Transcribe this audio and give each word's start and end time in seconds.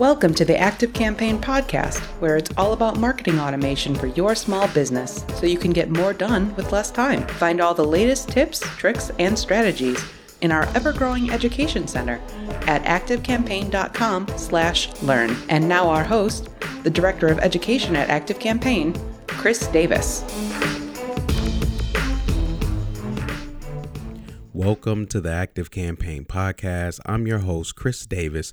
Welcome 0.00 0.34
to 0.34 0.44
the 0.44 0.58
Active 0.58 0.92
Campaign 0.92 1.38
podcast, 1.38 2.00
where 2.18 2.36
it's 2.36 2.50
all 2.56 2.72
about 2.72 2.98
marketing 2.98 3.38
automation 3.38 3.94
for 3.94 4.08
your 4.08 4.34
small 4.34 4.66
business 4.74 5.24
so 5.36 5.46
you 5.46 5.56
can 5.56 5.70
get 5.70 5.88
more 5.88 6.12
done 6.12 6.52
with 6.56 6.72
less 6.72 6.90
time. 6.90 7.24
Find 7.28 7.60
all 7.60 7.74
the 7.74 7.84
latest 7.84 8.28
tips, 8.28 8.58
tricks, 8.76 9.12
and 9.20 9.38
strategies 9.38 10.04
in 10.40 10.50
our 10.50 10.64
ever-growing 10.74 11.30
education 11.30 11.86
center 11.86 12.20
at 12.66 12.82
activecampaign.com 12.82 14.26
slash 14.36 15.00
learn. 15.00 15.36
And 15.48 15.68
now 15.68 15.88
our 15.88 16.02
host, 16.02 16.48
the 16.82 16.90
Director 16.90 17.28
of 17.28 17.38
Education 17.38 17.94
at 17.94 18.10
Active 18.10 18.40
Campaign, 18.40 19.00
Chris 19.28 19.68
Davis. 19.68 20.24
Welcome 24.52 25.06
to 25.06 25.20
the 25.20 25.32
Active 25.32 25.70
Campaign 25.70 26.24
podcast. 26.24 27.00
I'm 27.06 27.26
your 27.26 27.40
host, 27.40 27.74
Chris 27.76 28.06
Davis. 28.06 28.52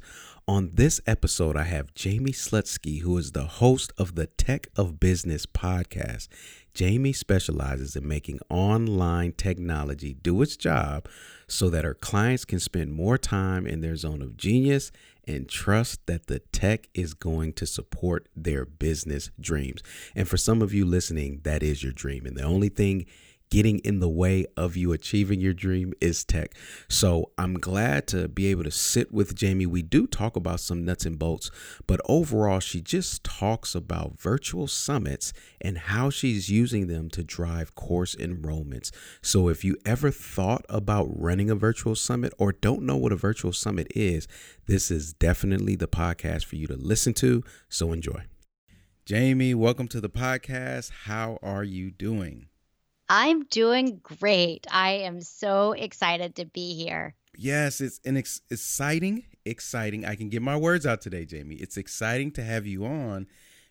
On 0.52 0.72
this 0.74 1.00
episode, 1.08 1.56
I 1.56 1.64
have 1.64 1.94
Jamie 1.94 2.34
Slutsky, 2.34 3.00
who 3.00 3.18
is 3.18 3.32
the 3.32 3.46
host 3.46 3.94
of 3.98 4.16
the 4.16 4.28
Tech 4.28 4.68
of 4.76 5.00
Business 5.00 5.46
podcast. 5.46 6.28
Jamie 6.74 7.14
specializes 7.14 7.96
in 7.96 8.06
making 8.06 8.42
online 8.50 9.32
technology 9.32 10.14
do 10.14 10.42
its 10.42 10.58
job 10.58 11.08
so 11.48 11.70
that 11.70 11.86
her 11.86 11.94
clients 11.94 12.44
can 12.44 12.60
spend 12.60 12.92
more 12.92 13.18
time 13.18 13.66
in 13.66 13.80
their 13.80 13.96
zone 13.96 14.22
of 14.22 14.36
genius 14.36 14.92
and 15.26 15.48
trust 15.48 16.06
that 16.08 16.28
the 16.28 16.40
tech 16.40 16.90
is 16.94 17.14
going 17.14 17.54
to 17.54 17.66
support 17.66 18.28
their 18.36 18.66
business 18.66 19.32
dreams. 19.40 19.82
And 20.18 20.28
for 20.28 20.36
some 20.36 20.62
of 20.62 20.74
you 20.74 20.84
listening, 20.84 21.40
that 21.44 21.64
is 21.64 21.82
your 21.82 21.94
dream. 21.94 22.26
And 22.26 22.36
the 22.36 22.44
only 22.44 22.68
thing 22.68 23.06
getting 23.52 23.80
in 23.80 24.00
the 24.00 24.10
way 24.10 24.46
of 24.58 24.76
you 24.76 24.94
achieving 24.94 25.40
your 25.40 25.54
dream 25.54 25.94
is 26.02 26.24
tech. 26.24 26.56
So 26.90 27.32
I'm 27.38 27.56
glad 27.56 28.08
to 28.08 28.28
be 28.28 28.48
able 28.48 28.64
to 28.64 28.72
sit 28.72 29.12
with 29.12 29.36
Jamie. 29.36 29.66
We 29.66 29.82
do 29.84 30.08
talk 30.08 30.36
about 30.36 30.62
some 30.62 30.84
nuts 30.84 31.06
and 31.06 31.20
bolts, 31.20 31.52
but 31.86 32.02
overall, 32.06 32.62
she 32.62 32.82
just 32.82 33.24
talks 33.24 33.76
about 33.76 34.20
virtual 34.20 34.68
summits 34.68 35.34
and 35.60 35.78
how 35.78 36.10
she's 36.10 36.50
using 36.50 36.88
them 36.88 37.10
to 37.10 37.24
drive 37.24 37.76
course 37.76 38.16
enrollments. 38.16 38.90
So 39.22 39.50
if 39.50 39.64
you 39.64 39.78
ever 39.86 40.10
thought 40.10 40.66
about 40.70 41.10
running 41.14 41.52
a 41.52 41.56
virtual 41.56 41.96
summit 41.96 42.34
or 42.40 42.54
don't 42.54 42.84
know 42.84 42.96
what 42.96 43.12
a 43.12 43.18
virtual 43.18 43.52
summit 43.52 43.88
is, 43.94 44.28
this 44.66 44.90
is 44.90 45.14
definitely 45.14 45.76
the 45.76 45.88
podcast 45.88 46.46
for 46.46 46.56
you 46.56 46.68
to 46.68 46.78
listen 46.78 47.14
to. 47.16 47.44
So 47.68 47.92
enjoy. 47.92 48.24
Jamie, 49.06 49.54
welcome 49.54 49.90
to 49.90 50.00
the 50.00 50.10
podcast. 50.10 50.92
How 51.04 51.38
are 51.44 51.66
you 51.66 51.92
doing? 51.92 52.48
I'm 53.14 53.44
doing 53.44 54.00
great. 54.02 54.66
I 54.72 54.92
am 54.92 55.20
so 55.20 55.74
excited 55.74 56.34
to 56.38 56.46
be 56.46 56.76
here. 56.76 57.14
Yes, 57.36 57.82
it's 57.82 58.00
an 58.06 58.16
ex- 58.16 58.40
exciting, 58.50 59.26
exciting. 59.44 60.06
I 60.06 60.16
can 60.16 60.30
get 60.30 60.42
my 60.42 60.56
words 60.56 60.86
out 60.86 61.02
today, 61.02 61.26
Jamie. 61.26 61.56
It's 61.56 61.76
exciting 61.76 62.32
to 62.32 62.42
have 62.42 62.66
you 62.66 62.86
on 62.86 63.28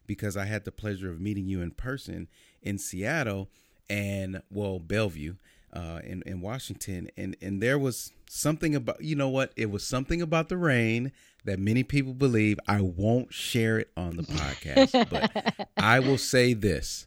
because 0.06 0.36
I 0.36 0.44
had 0.44 0.66
the 0.66 0.72
pleasure 0.72 1.10
of 1.10 1.22
meeting 1.22 1.46
you 1.46 1.62
in 1.62 1.70
person 1.70 2.28
in 2.60 2.76
Seattle 2.76 3.48
and 3.88 4.42
well, 4.50 4.78
Bellevue. 4.78 5.36
Uh, 5.72 6.00
in 6.02 6.20
in 6.26 6.40
Washington, 6.40 7.08
and 7.16 7.36
and 7.40 7.62
there 7.62 7.78
was 7.78 8.10
something 8.28 8.74
about 8.74 9.00
you 9.04 9.14
know 9.14 9.28
what 9.28 9.52
it 9.54 9.70
was 9.70 9.84
something 9.84 10.20
about 10.20 10.48
the 10.48 10.56
rain 10.56 11.12
that 11.44 11.60
many 11.60 11.84
people 11.84 12.12
believe. 12.12 12.58
I 12.66 12.80
won't 12.80 13.32
share 13.32 13.78
it 13.78 13.88
on 13.96 14.16
the 14.16 14.22
podcast, 14.24 15.08
but 15.08 15.68
I 15.76 16.00
will 16.00 16.18
say 16.18 16.54
this: 16.54 17.06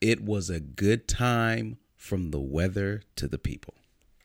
it 0.00 0.22
was 0.22 0.50
a 0.50 0.60
good 0.60 1.08
time 1.08 1.78
from 1.96 2.30
the 2.30 2.40
weather 2.40 3.02
to 3.16 3.28
the 3.28 3.38
people. 3.38 3.74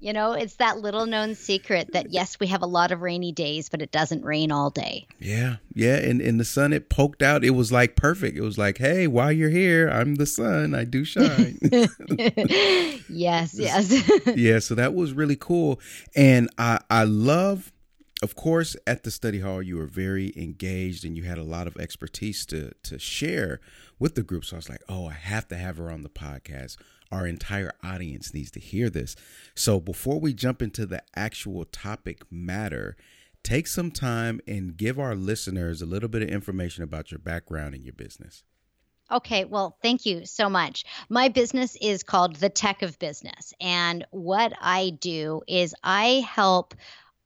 you 0.00 0.12
know, 0.12 0.32
it's 0.32 0.56
that 0.56 0.78
little 0.78 1.06
known 1.06 1.34
secret 1.34 1.92
that 1.92 2.10
yes, 2.10 2.38
we 2.38 2.46
have 2.46 2.62
a 2.62 2.66
lot 2.66 2.92
of 2.92 3.02
rainy 3.02 3.32
days, 3.32 3.68
but 3.68 3.82
it 3.82 3.90
doesn't 3.90 4.24
rain 4.24 4.52
all 4.52 4.70
day. 4.70 5.06
Yeah, 5.18 5.56
yeah. 5.74 5.96
And 5.96 6.20
in 6.20 6.38
the 6.38 6.44
sun, 6.44 6.72
it 6.72 6.88
poked 6.88 7.22
out. 7.22 7.44
It 7.44 7.50
was 7.50 7.72
like 7.72 7.96
perfect. 7.96 8.36
It 8.36 8.42
was 8.42 8.58
like, 8.58 8.78
hey, 8.78 9.06
while 9.06 9.32
you're 9.32 9.50
here, 9.50 9.88
I'm 9.88 10.14
the 10.14 10.26
sun. 10.26 10.74
I 10.74 10.84
do 10.84 11.04
shine. 11.04 11.58
yes, 13.08 13.54
yes. 13.58 14.36
yeah. 14.36 14.60
So 14.60 14.74
that 14.76 14.94
was 14.94 15.12
really 15.12 15.36
cool, 15.36 15.80
and 16.14 16.48
I 16.58 16.80
I 16.88 17.04
love 17.04 17.72
of 18.22 18.34
course, 18.34 18.76
at 18.86 19.04
the 19.04 19.10
study 19.10 19.40
hall, 19.40 19.62
you 19.62 19.76
were 19.76 19.86
very 19.86 20.32
engaged 20.36 21.04
and 21.04 21.16
you 21.16 21.22
had 21.24 21.38
a 21.38 21.44
lot 21.44 21.66
of 21.66 21.76
expertise 21.76 22.44
to 22.46 22.72
to 22.84 22.98
share 22.98 23.60
with 23.98 24.14
the 24.14 24.22
group. 24.22 24.44
So 24.44 24.56
I 24.56 24.58
was 24.58 24.68
like, 24.68 24.82
oh, 24.88 25.06
I 25.06 25.12
have 25.12 25.48
to 25.48 25.56
have 25.56 25.76
her 25.76 25.90
on 25.90 26.02
the 26.02 26.08
podcast. 26.08 26.76
Our 27.10 27.26
entire 27.26 27.72
audience 27.82 28.34
needs 28.34 28.50
to 28.52 28.60
hear 28.60 28.90
this. 28.90 29.16
So 29.54 29.80
before 29.80 30.20
we 30.20 30.34
jump 30.34 30.60
into 30.60 30.84
the 30.84 31.02
actual 31.16 31.64
topic 31.64 32.22
matter, 32.30 32.96
take 33.42 33.66
some 33.66 33.90
time 33.90 34.40
and 34.46 34.76
give 34.76 34.98
our 34.98 35.14
listeners 35.14 35.80
a 35.80 35.86
little 35.86 36.08
bit 36.08 36.22
of 36.22 36.28
information 36.28 36.84
about 36.84 37.10
your 37.10 37.18
background 37.18 37.74
and 37.74 37.84
your 37.84 37.94
business. 37.94 38.44
Okay, 39.10 39.46
well, 39.46 39.78
thank 39.80 40.04
you 40.04 40.26
so 40.26 40.50
much. 40.50 40.84
My 41.08 41.30
business 41.30 41.78
is 41.80 42.02
called 42.02 42.36
The 42.36 42.50
Tech 42.50 42.82
of 42.82 42.98
Business. 42.98 43.54
And 43.58 44.06
what 44.10 44.52
I 44.60 44.90
do 44.90 45.40
is 45.48 45.74
I 45.82 46.26
help 46.28 46.74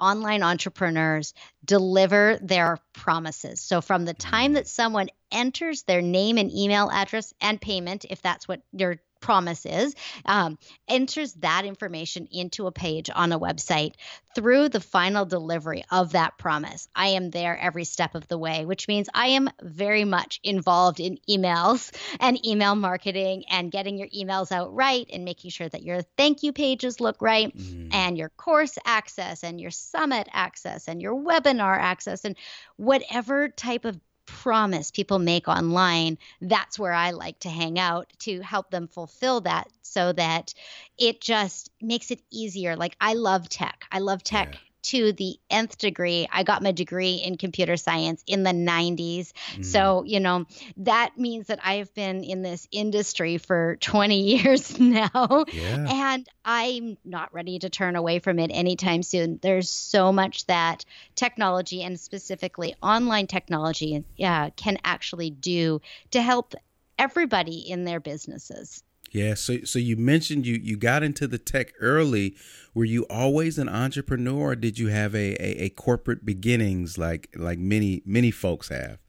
online 0.03 0.43
entrepreneurs 0.43 1.33
deliver 1.65 2.39
their 2.43 2.79
promises. 2.93 3.61
So 3.61 3.81
from 3.81 4.05
the 4.05 4.15
time 4.15 4.53
mm. 4.53 4.55
that 4.55 4.69
someone 4.69 5.09
enters 5.31 5.85
their 5.85 6.03
name 6.03 6.37
and 6.39 6.51
email 6.53 6.91
address 6.91 7.33
and 7.41 7.61
payment, 7.61 8.05
if 8.11 8.21
that's 8.21 8.49
what 8.49 8.63
your 8.73 8.97
promise 9.22 9.65
is, 9.65 9.94
um, 10.27 10.59
enters 10.88 11.33
that 11.34 11.65
information 11.65 12.28
into 12.31 12.66
a 12.66 12.72
page 12.72 13.09
on 13.15 13.33
a 13.33 13.41
website 13.41 13.94
through 14.34 14.69
the 14.69 14.81
final 14.81 15.25
delivery 15.25 15.84
of 15.91 16.12
that 16.12 16.37
promise. 16.38 16.88
I 16.94 17.09
am 17.09 17.31
there 17.31 17.56
every 17.56 17.84
step 17.84 18.15
of 18.15 18.27
the 18.28 18.38
way, 18.38 18.65
which 18.65 18.88
means 18.88 19.09
I 19.15 19.28
am 19.28 19.49
very 19.62 20.05
much 20.05 20.41
involved 20.43 21.00
in 21.00 21.19
emails 21.28 21.91
and 22.21 22.44
email 22.47 22.75
marketing 22.75 23.44
and 23.49 23.71
getting 23.71 23.99
your 23.99 24.09
emails 24.09 24.53
out 24.53 24.75
right 24.75 25.06
and 25.12 25.25
making 25.25 25.50
sure 25.50 25.69
that 25.69 25.83
your 25.83 26.03
thank 26.16 26.43
you 26.43 26.53
pages 26.53 27.00
look 27.00 27.21
right 27.21 27.56
mm. 27.56 27.89
and 27.93 28.19
your 28.19 28.31
course 28.31 28.78
access 28.84 29.44
and 29.44 29.60
your 29.60 29.71
summit 29.71 30.28
access 30.33 30.89
and 30.89 31.00
your 31.00 31.15
webinar 31.15 31.78
access 31.78 32.25
and 32.25 32.37
whatever 32.77 33.49
type 33.49 33.84
of 33.84 33.99
promise 34.41 34.91
people 34.91 35.19
make 35.19 35.48
online, 35.48 36.19
that's 36.41 36.78
where 36.78 36.93
I 36.93 37.10
like 37.10 37.38
to 37.41 37.48
hang 37.48 37.78
out 37.78 38.12
to 38.20 38.41
help 38.41 38.70
them 38.70 38.88
fulfill 38.88 39.43
that 39.43 39.69
so 39.82 40.12
that 40.12 40.54
it 40.98 41.20
just 41.20 41.70
makes 41.81 42.10
it 42.10 42.20
easier. 42.31 42.76
Like 42.76 42.97
I 43.00 43.15
love 43.15 43.48
tech. 43.48 43.84
I 43.92 43.98
love 43.98 44.22
tech. 44.22 44.54
Yeah 44.54 44.72
to 44.82 45.12
the 45.12 45.38
nth 45.50 45.78
degree. 45.78 46.28
I 46.31 46.43
got 46.43 46.62
my 46.62 46.72
degree 46.72 47.15
in 47.15 47.37
computer 47.37 47.76
science 47.76 48.22
in 48.26 48.43
the 48.43 48.50
90s. 48.50 49.32
Mm. 49.54 49.65
So, 49.65 50.04
you 50.04 50.20
know, 50.20 50.47
that 50.78 51.16
means 51.16 51.48
that 51.48 51.60
I've 51.65 51.93
been 51.94 52.25
in 52.25 52.43
this 52.43 52.66
industry 52.70 53.38
for 53.38 53.76
20 53.81 54.21
years 54.38 54.78
now. 54.78 55.44
Yeah. 55.53 55.87
And 55.88 56.28
I'm 56.44 56.98
not 57.04 57.32
ready 57.32 57.59
to 57.60 57.71
turn 57.71 57.97
away 57.97 58.19
from 58.19 58.38
it 58.38 58.50
anytime 58.53 59.03
soon. 59.03 59.38
There's 59.41 59.71
so 59.71 60.12
much 60.12 60.47
that 60.47 60.84
technology 61.15 61.82
and 61.82 61.98
specifically 61.98 62.75
online 62.82 63.26
technology 63.26 64.04
uh, 64.22 64.50
can 64.56 64.78
actually 64.84 65.31
do 65.31 65.81
to 66.10 66.22
help 66.22 66.54
everybody 66.98 67.59
in 67.71 67.84
their 67.84 68.00
businesses. 68.00 68.82
Yeah, 69.12 69.34
so 69.34 69.59
so 69.65 69.78
you 69.78 69.97
mentioned 69.99 70.47
you 70.47 70.55
you 70.55 70.78
got 70.78 71.03
into 71.03 71.28
the 71.28 71.39
tech 71.39 71.75
early. 71.81 72.34
Were 72.75 72.87
you 72.87 73.03
always 73.11 73.59
an 73.59 73.69
entrepreneur, 73.69 74.53
or 74.53 74.56
did 74.56 74.78
you 74.78 74.89
have 74.89 75.15
a, 75.15 75.34
a, 75.34 75.65
a 75.65 75.69
corporate 75.69 76.25
beginnings 76.25 76.97
like 76.97 77.28
like 77.37 77.59
many 77.59 78.03
many 78.06 78.31
folks 78.31 78.69
have? 78.71 79.02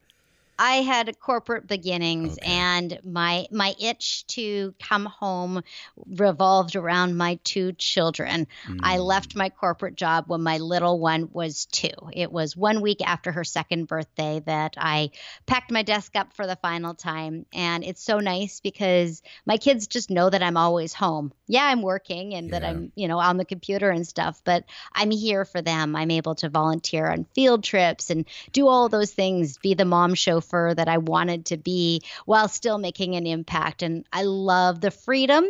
I 0.58 0.76
had 0.76 1.18
corporate 1.18 1.66
beginnings 1.66 2.38
okay. 2.38 2.50
and 2.50 2.98
my 3.04 3.46
my 3.50 3.74
itch 3.80 4.26
to 4.28 4.74
come 4.78 5.06
home 5.06 5.62
revolved 6.06 6.76
around 6.76 7.16
my 7.16 7.38
two 7.44 7.72
children. 7.72 8.46
Mm. 8.66 8.80
I 8.82 8.98
left 8.98 9.34
my 9.34 9.48
corporate 9.48 9.96
job 9.96 10.24
when 10.28 10.42
my 10.42 10.58
little 10.58 10.98
one 10.98 11.30
was 11.32 11.66
2. 11.66 11.88
It 12.12 12.30
was 12.30 12.56
1 12.56 12.80
week 12.80 13.00
after 13.04 13.32
her 13.32 13.44
second 13.44 13.86
birthday 13.86 14.42
that 14.46 14.74
I 14.78 15.10
packed 15.46 15.70
my 15.70 15.82
desk 15.82 16.14
up 16.14 16.32
for 16.34 16.46
the 16.46 16.56
final 16.56 16.94
time 16.94 17.46
and 17.52 17.84
it's 17.84 18.02
so 18.02 18.20
nice 18.20 18.60
because 18.60 19.22
my 19.46 19.56
kids 19.56 19.86
just 19.86 20.10
know 20.10 20.30
that 20.30 20.42
I'm 20.42 20.56
always 20.56 20.94
home. 20.94 21.32
Yeah, 21.46 21.64
I'm 21.64 21.82
working 21.82 22.34
and 22.34 22.48
yeah. 22.48 22.58
that 22.58 22.68
I'm, 22.68 22.92
you 22.94 23.08
know, 23.08 23.18
on 23.18 23.36
the 23.36 23.44
computer 23.44 23.90
and 23.90 24.06
stuff, 24.06 24.40
but 24.44 24.64
I'm 24.92 25.10
here 25.10 25.44
for 25.44 25.60
them. 25.60 25.96
I'm 25.96 26.10
able 26.10 26.36
to 26.36 26.48
volunteer 26.48 27.06
on 27.10 27.26
field 27.34 27.64
trips 27.64 28.10
and 28.10 28.24
do 28.52 28.68
all 28.68 28.88
those 28.88 29.12
things, 29.12 29.58
be 29.58 29.74
the 29.74 29.84
mom 29.84 30.14
show 30.14 30.40
chauffeur 30.44 30.74
that 30.74 30.88
I 30.88 30.98
wanted 30.98 31.46
to 31.46 31.56
be 31.56 32.02
while 32.26 32.48
still 32.48 32.78
making 32.78 33.14
an 33.16 33.26
impact. 33.26 33.82
And 33.82 34.06
I 34.12 34.22
love 34.22 34.80
the 34.80 34.90
freedom 34.90 35.44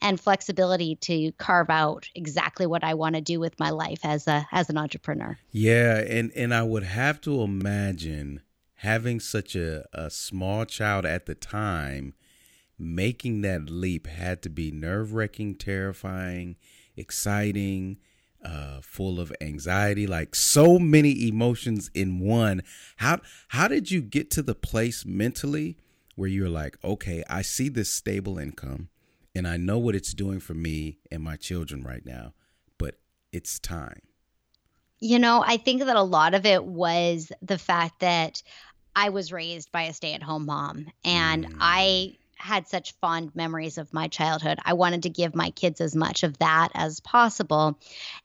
and 0.00 0.20
flexibility 0.20 0.96
to 0.96 1.32
carve 1.32 1.70
out 1.70 2.08
exactly 2.14 2.66
what 2.66 2.84
I 2.84 2.94
want 2.94 3.14
to 3.14 3.20
do 3.20 3.40
with 3.40 3.58
my 3.58 3.70
life 3.70 4.00
as 4.04 4.26
a 4.26 4.46
as 4.52 4.70
an 4.70 4.78
entrepreneur. 4.78 5.38
Yeah, 5.50 5.98
and 5.98 6.32
and 6.34 6.54
I 6.54 6.62
would 6.62 6.84
have 6.84 7.20
to 7.22 7.42
imagine 7.42 8.42
having 8.74 9.20
such 9.20 9.54
a, 9.54 9.84
a 9.92 10.10
small 10.10 10.64
child 10.64 11.04
at 11.04 11.26
the 11.26 11.34
time 11.34 12.14
making 12.78 13.42
that 13.42 13.68
leap 13.68 14.06
had 14.06 14.40
to 14.40 14.48
be 14.48 14.70
nerve 14.70 15.12
wracking, 15.12 15.54
terrifying, 15.54 16.56
exciting. 16.96 17.98
Uh, 18.44 18.80
full 18.80 19.20
of 19.20 19.32
anxiety, 19.40 20.06
like 20.06 20.34
so 20.34 20.78
many 20.78 21.28
emotions 21.28 21.90
in 21.94 22.20
one. 22.20 22.62
How 22.96 23.20
how 23.48 23.68
did 23.68 23.90
you 23.90 24.00
get 24.00 24.30
to 24.32 24.42
the 24.42 24.54
place 24.54 25.04
mentally 25.04 25.76
where 26.16 26.28
you're 26.28 26.48
like, 26.48 26.76
okay, 26.84 27.22
I 27.28 27.42
see 27.42 27.68
this 27.68 27.90
stable 27.90 28.38
income, 28.38 28.88
and 29.34 29.46
I 29.46 29.56
know 29.56 29.78
what 29.78 29.94
it's 29.94 30.12
doing 30.12 30.40
for 30.40 30.54
me 30.54 30.98
and 31.10 31.22
my 31.22 31.36
children 31.36 31.82
right 31.82 32.04
now, 32.04 32.34
but 32.78 32.96
it's 33.32 33.58
time. 33.58 34.00
You 34.98 35.18
know, 35.18 35.42
I 35.46 35.56
think 35.56 35.84
that 35.84 35.96
a 35.96 36.02
lot 36.02 36.34
of 36.34 36.44
it 36.44 36.64
was 36.64 37.32
the 37.40 37.56
fact 37.56 38.00
that 38.00 38.42
I 38.94 39.08
was 39.08 39.32
raised 39.32 39.72
by 39.72 39.84
a 39.84 39.92
stay-at-home 39.94 40.46
mom, 40.46 40.88
and 41.04 41.46
mm. 41.46 41.56
I 41.58 42.16
had 42.40 42.66
such 42.66 42.94
fond 43.00 43.34
memories 43.34 43.78
of 43.78 43.92
my 43.92 44.08
childhood. 44.08 44.58
I 44.64 44.72
wanted 44.72 45.04
to 45.04 45.10
give 45.10 45.34
my 45.34 45.50
kids 45.50 45.80
as 45.80 45.94
much 45.94 46.22
of 46.22 46.38
that 46.38 46.68
as 46.74 47.00
possible. 47.00 47.78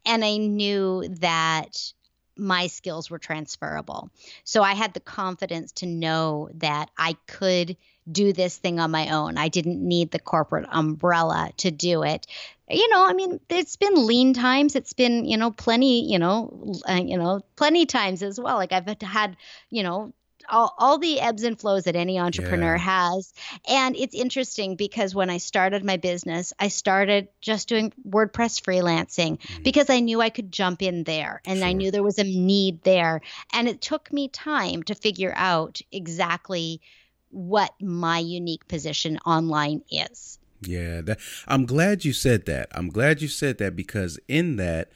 And 0.05 0.23
I 0.23 0.37
knew 0.37 1.07
that 1.19 1.93
my 2.37 2.67
skills 2.67 3.09
were 3.09 3.19
transferable. 3.19 4.09
So 4.43 4.61
I 4.61 4.73
had 4.73 4.93
the 4.93 4.99
confidence 4.99 5.71
to 5.73 5.85
know 5.85 6.49
that 6.55 6.89
I 6.97 7.15
could 7.27 7.77
do 8.11 8.33
this 8.33 8.57
thing 8.57 8.79
on 8.79 8.91
my 8.91 9.09
own. 9.09 9.37
I 9.37 9.47
didn't 9.47 9.85
need 9.85 10.11
the 10.11 10.19
corporate 10.19 10.67
umbrella 10.69 11.51
to 11.57 11.71
do 11.71 12.03
it. 12.03 12.27
You 12.69 12.87
know, 12.89 13.05
I 13.05 13.13
mean, 13.13 13.39
it's 13.49 13.77
been 13.77 14.05
lean 14.05 14.33
times. 14.33 14.75
It's 14.75 14.93
been, 14.93 15.25
you 15.25 15.37
know, 15.37 15.51
plenty, 15.51 16.11
you 16.11 16.19
know, 16.19 16.73
uh, 16.87 17.01
you 17.03 17.17
know, 17.17 17.41
plenty 17.55 17.85
times 17.85 18.21
as 18.21 18.39
well. 18.39 18.57
Like 18.57 18.71
I've 18.71 19.01
had, 19.01 19.37
you 19.69 19.83
know, 19.83 20.13
all, 20.49 20.73
all 20.77 20.97
the 20.97 21.19
ebbs 21.19 21.43
and 21.43 21.59
flows 21.59 21.83
that 21.83 21.95
any 21.95 22.19
entrepreneur 22.19 22.75
yeah. 22.75 23.11
has. 23.15 23.33
And 23.67 23.95
it's 23.95 24.15
interesting 24.15 24.75
because 24.75 25.15
when 25.15 25.29
I 25.29 25.37
started 25.37 25.83
my 25.83 25.97
business, 25.97 26.53
I 26.59 26.67
started 26.67 27.27
just 27.41 27.67
doing 27.67 27.93
WordPress 28.07 28.61
freelancing 28.61 29.39
mm. 29.39 29.63
because 29.63 29.89
I 29.89 29.99
knew 29.99 30.21
I 30.21 30.29
could 30.29 30.51
jump 30.51 30.81
in 30.81 31.03
there 31.03 31.41
and 31.45 31.59
sure. 31.59 31.67
I 31.67 31.73
knew 31.73 31.91
there 31.91 32.03
was 32.03 32.19
a 32.19 32.23
need 32.23 32.83
there. 32.83 33.21
And 33.53 33.67
it 33.67 33.81
took 33.81 34.11
me 34.11 34.27
time 34.27 34.83
to 34.83 34.95
figure 34.95 35.33
out 35.35 35.81
exactly 35.91 36.81
what 37.29 37.73
my 37.81 38.19
unique 38.19 38.67
position 38.67 39.17
online 39.25 39.81
is. 39.91 40.39
Yeah, 40.61 41.01
that, 41.01 41.19
I'm 41.47 41.65
glad 41.65 42.05
you 42.05 42.13
said 42.13 42.45
that. 42.45 42.69
I'm 42.71 42.89
glad 42.89 43.21
you 43.21 43.27
said 43.27 43.57
that 43.57 43.75
because 43.75 44.19
in 44.27 44.55
that, 44.55 44.89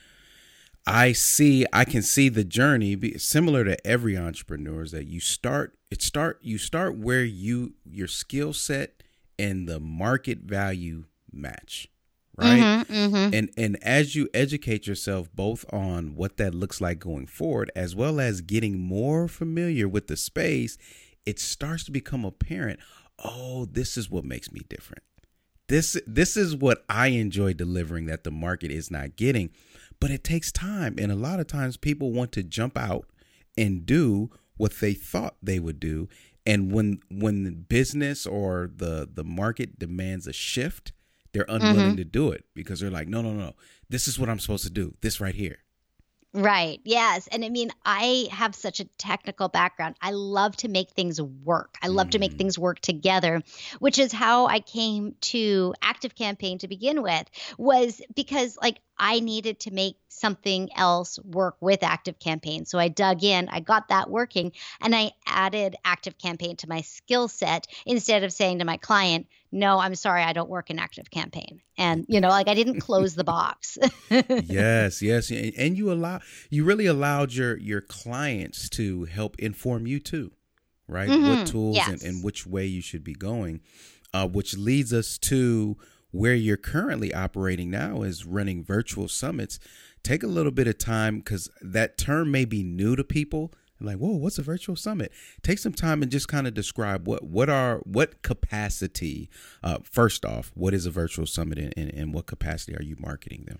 I 0.89 1.11
see 1.11 1.65
I 1.71 1.85
can 1.85 2.01
see 2.01 2.29
the 2.29 2.43
journey 2.43 2.95
be 2.95 3.17
similar 3.17 3.63
to 3.63 3.87
every 3.87 4.17
entrepreneur 4.17 4.83
is 4.83 4.91
that 4.91 5.05
you 5.05 5.19
start 5.19 5.77
it 5.91 6.01
start 6.01 6.39
you 6.41 6.57
start 6.57 6.97
where 6.97 7.23
you 7.23 7.73
your 7.85 8.07
skill 8.07 8.53
set 8.53 9.03
and 9.37 9.67
the 9.67 9.79
market 9.79 10.39
value 10.39 11.05
match 11.31 11.87
right? 12.37 12.61
Mm-hmm, 12.61 12.93
mm-hmm. 12.93 13.33
and 13.33 13.49
and 13.57 13.83
as 13.83 14.15
you 14.15 14.29
educate 14.33 14.87
yourself 14.87 15.29
both 15.33 15.65
on 15.71 16.15
what 16.15 16.37
that 16.37 16.55
looks 16.55 16.81
like 16.81 16.99
going 16.99 17.27
forward 17.27 17.71
as 17.75 17.95
well 17.95 18.19
as 18.19 18.41
getting 18.41 18.79
more 18.79 19.27
familiar 19.27 19.87
with 19.87 20.07
the 20.07 20.17
space 20.17 20.77
it 21.25 21.39
starts 21.39 21.83
to 21.83 21.91
become 21.91 22.25
apparent 22.25 22.79
oh 23.23 23.65
this 23.65 23.97
is 23.97 24.09
what 24.09 24.25
makes 24.25 24.51
me 24.51 24.61
different. 24.69 25.03
This 25.67 25.97
this 26.07 26.35
is 26.35 26.55
what 26.55 26.83
I 26.89 27.07
enjoy 27.07 27.53
delivering 27.53 28.07
that 28.07 28.23
the 28.23 28.31
market 28.31 28.71
is 28.71 28.89
not 28.89 29.15
getting 29.15 29.51
but 29.99 30.11
it 30.11 30.23
takes 30.23 30.51
time. 30.51 30.95
And 30.97 31.11
a 31.11 31.15
lot 31.15 31.39
of 31.39 31.47
times 31.47 31.77
people 31.77 32.11
want 32.11 32.31
to 32.33 32.43
jump 32.43 32.77
out 32.77 33.05
and 33.57 33.85
do 33.85 34.29
what 34.57 34.79
they 34.79 34.93
thought 34.93 35.35
they 35.41 35.59
would 35.59 35.79
do. 35.79 36.07
And 36.45 36.71
when 36.71 36.99
when 37.09 37.43
the 37.43 37.51
business 37.51 38.25
or 38.25 38.71
the 38.75 39.07
the 39.11 39.23
market 39.23 39.77
demands 39.77 40.27
a 40.27 40.33
shift, 40.33 40.93
they're 41.33 41.45
unwilling 41.47 41.89
mm-hmm. 41.89 41.95
to 41.97 42.05
do 42.05 42.31
it 42.31 42.45
because 42.55 42.79
they're 42.79 42.89
like, 42.89 43.07
no, 43.07 43.21
no, 43.21 43.33
no, 43.33 43.53
this 43.89 44.07
is 44.07 44.17
what 44.17 44.29
I'm 44.29 44.39
supposed 44.39 44.63
to 44.63 44.71
do. 44.71 44.95
This 45.01 45.21
right 45.21 45.35
here. 45.35 45.59
Right. 46.31 46.79
Yes. 46.83 47.27
And 47.31 47.43
I 47.43 47.49
mean, 47.49 47.71
I 47.85 48.27
have 48.31 48.53
such 48.53 48.79
a 48.79 48.83
technical 48.83 49.47
background. 49.47 49.95
I 49.99 50.11
love 50.11 50.55
to 50.57 50.67
make 50.67 50.91
things 50.91 51.19
work. 51.19 51.75
I 51.81 51.87
love 51.87 52.07
mm. 52.07 52.11
to 52.11 52.19
make 52.19 52.33
mm. 52.33 52.37
things 52.37 52.59
work 52.59 52.79
together, 52.81 53.41
which 53.79 53.97
is 53.97 54.11
how 54.11 54.45
I 54.45 54.59
came 54.59 55.15
to 55.21 55.73
Active 55.81 56.13
Campaign 56.13 56.59
to 56.59 56.67
begin 56.67 57.01
with, 57.01 57.27
was 57.57 57.99
because 58.13 58.59
like 58.61 58.79
I 58.99 59.21
needed 59.21 59.61
to 59.61 59.71
make 59.71 59.95
something 60.09 60.69
else 60.75 61.17
work 61.19 61.55
with 61.61 61.83
Active 61.83 62.19
Campaign. 62.19 62.65
So 62.65 62.77
I 62.77 62.89
dug 62.89 63.23
in, 63.23 63.47
I 63.49 63.61
got 63.61 63.87
that 63.87 64.09
working, 64.09 64.51
and 64.81 64.93
I 64.93 65.11
added 65.25 65.77
Active 65.85 66.17
Campaign 66.17 66.57
to 66.57 66.69
my 66.69 66.81
skill 66.81 67.29
set 67.29 67.67
instead 67.85 68.23
of 68.23 68.33
saying 68.33 68.59
to 68.59 68.65
my 68.65 68.77
client, 68.77 69.27
no, 69.51 69.79
I'm 69.79 69.95
sorry, 69.95 70.21
I 70.21 70.33
don't 70.33 70.49
work 70.49 70.69
in 70.69 70.77
Active 70.77 71.09
Campaign. 71.09 71.61
And, 71.77 72.05
you 72.09 72.19
know, 72.19 72.29
like 72.29 72.49
I 72.49 72.53
didn't 72.53 72.81
close 72.81 73.15
the 73.15 73.23
box. 73.23 73.77
yes, 74.09 75.01
yes. 75.01 75.31
And 75.31 75.77
you 75.77 75.91
allow, 75.91 76.19
you 76.49 76.65
really 76.65 76.85
allowed 76.85 77.33
your, 77.33 77.57
your 77.57 77.81
clients 77.81 78.69
to 78.71 79.05
help 79.05 79.39
inform 79.39 79.87
you 79.87 79.99
too, 79.99 80.31
right? 80.87 81.09
Mm-hmm. 81.09 81.29
What 81.29 81.47
tools 81.47 81.77
yes. 81.77 81.87
and, 81.87 82.01
and 82.03 82.23
which 82.23 82.45
way 82.45 82.65
you 82.65 82.81
should 82.81 83.03
be 83.03 83.13
going, 83.13 83.61
uh, 84.13 84.27
which 84.27 84.57
leads 84.57 84.91
us 84.91 85.17
to, 85.19 85.77
where 86.11 86.35
you're 86.35 86.57
currently 86.57 87.13
operating 87.13 87.69
now 87.69 88.01
is 88.01 88.25
running 88.25 88.63
virtual 88.63 89.07
summits, 89.07 89.59
take 90.03 90.23
a 90.23 90.27
little 90.27 90.51
bit 90.51 90.67
of 90.67 90.77
time 90.77 91.19
because 91.19 91.49
that 91.61 91.97
term 91.97 92.31
may 92.31 92.45
be 92.45 92.63
new 92.63 92.95
to 92.95 93.03
people. 93.03 93.53
Like, 93.81 93.97
whoa, 93.97 94.17
what's 94.17 94.37
a 94.37 94.43
virtual 94.43 94.75
summit? 94.75 95.11
Take 95.41 95.57
some 95.57 95.71
time 95.71 96.01
and 96.01 96.11
just 96.11 96.27
kind 96.27 96.47
of 96.47 96.53
describe 96.53 97.07
what 97.07 97.23
what 97.23 97.49
are 97.49 97.77
what 97.85 98.21
capacity. 98.23 99.29
Uh, 99.63 99.77
first 99.83 100.25
off, 100.25 100.51
what 100.53 100.73
is 100.73 100.85
a 100.85 100.91
virtual 100.91 101.25
summit 101.25 101.59
and, 101.59 101.93
and 101.93 102.13
what 102.13 102.25
capacity 102.25 102.75
are 102.75 102.83
you 102.83 102.97
marketing 102.99 103.45
them? 103.47 103.59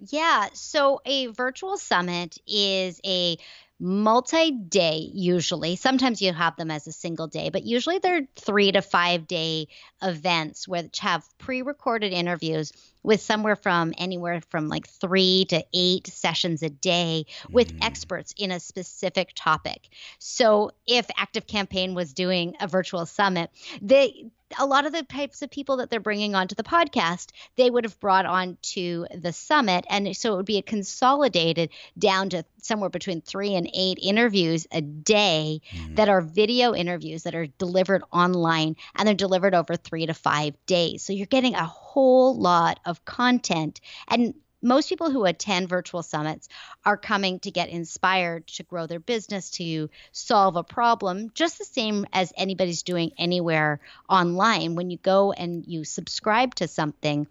Yeah, 0.00 0.48
so 0.52 1.00
a 1.06 1.28
virtual 1.28 1.78
summit 1.78 2.38
is 2.46 3.00
a 3.06 3.38
multi 3.78 4.50
day, 4.50 5.10
usually. 5.12 5.76
Sometimes 5.76 6.22
you 6.22 6.32
have 6.32 6.56
them 6.56 6.70
as 6.70 6.86
a 6.86 6.92
single 6.92 7.26
day, 7.26 7.50
but 7.50 7.64
usually 7.64 7.98
they're 7.98 8.26
three 8.36 8.72
to 8.72 8.82
five 8.82 9.26
day 9.26 9.68
events 10.02 10.66
which 10.66 10.98
have 11.00 11.24
pre 11.38 11.62
recorded 11.62 12.12
interviews 12.12 12.72
with 13.02 13.20
somewhere 13.20 13.56
from 13.56 13.92
anywhere 13.98 14.40
from 14.50 14.68
like 14.68 14.88
three 14.88 15.44
to 15.48 15.64
eight 15.72 16.06
sessions 16.08 16.62
a 16.62 16.70
day 16.70 17.24
with 17.50 17.72
mm. 17.72 17.84
experts 17.84 18.34
in 18.36 18.50
a 18.50 18.58
specific 18.58 19.32
topic. 19.34 19.88
So 20.18 20.72
if 20.86 21.06
Active 21.16 21.46
Campaign 21.46 21.94
was 21.94 22.12
doing 22.12 22.54
a 22.60 22.66
virtual 22.66 23.06
summit, 23.06 23.50
they 23.80 24.30
a 24.58 24.66
lot 24.66 24.86
of 24.86 24.92
the 24.92 25.02
types 25.02 25.42
of 25.42 25.50
people 25.50 25.78
that 25.78 25.90
they're 25.90 26.00
bringing 26.00 26.34
onto 26.34 26.54
the 26.54 26.62
podcast, 26.62 27.30
they 27.56 27.70
would 27.70 27.84
have 27.84 27.98
brought 28.00 28.26
on 28.26 28.56
to 28.62 29.06
the 29.14 29.32
summit. 29.32 29.84
And 29.88 30.16
so 30.16 30.34
it 30.34 30.36
would 30.36 30.46
be 30.46 30.58
a 30.58 30.62
consolidated 30.62 31.70
down 31.98 32.30
to 32.30 32.44
somewhere 32.62 32.90
between 32.90 33.20
three 33.20 33.54
and 33.54 33.68
eight 33.74 33.98
interviews 34.00 34.66
a 34.70 34.80
day 34.80 35.60
mm-hmm. 35.70 35.94
that 35.96 36.08
are 36.08 36.20
video 36.20 36.74
interviews 36.74 37.24
that 37.24 37.34
are 37.34 37.46
delivered 37.46 38.02
online 38.12 38.76
and 38.94 39.06
they're 39.06 39.14
delivered 39.14 39.54
over 39.54 39.76
three 39.76 40.06
to 40.06 40.14
five 40.14 40.54
days. 40.66 41.02
So 41.02 41.12
you're 41.12 41.26
getting 41.26 41.54
a 41.54 41.64
whole 41.64 42.36
lot 42.36 42.80
of 42.84 43.04
content. 43.04 43.80
And 44.08 44.34
most 44.66 44.88
people 44.88 45.10
who 45.10 45.24
attend 45.24 45.68
virtual 45.68 46.02
summits 46.02 46.48
are 46.84 46.96
coming 46.96 47.38
to 47.40 47.50
get 47.50 47.68
inspired 47.68 48.46
to 48.48 48.64
grow 48.64 48.86
their 48.86 49.00
business, 49.00 49.50
to 49.50 49.88
solve 50.10 50.56
a 50.56 50.64
problem, 50.64 51.30
just 51.34 51.58
the 51.58 51.64
same 51.64 52.04
as 52.12 52.32
anybody's 52.36 52.82
doing 52.82 53.12
anywhere 53.16 53.80
online. 54.08 54.74
When 54.74 54.90
you 54.90 54.98
go 54.98 55.32
and 55.32 55.64
you 55.66 55.84
subscribe 55.84 56.56
to 56.56 56.66
something, 56.66 57.28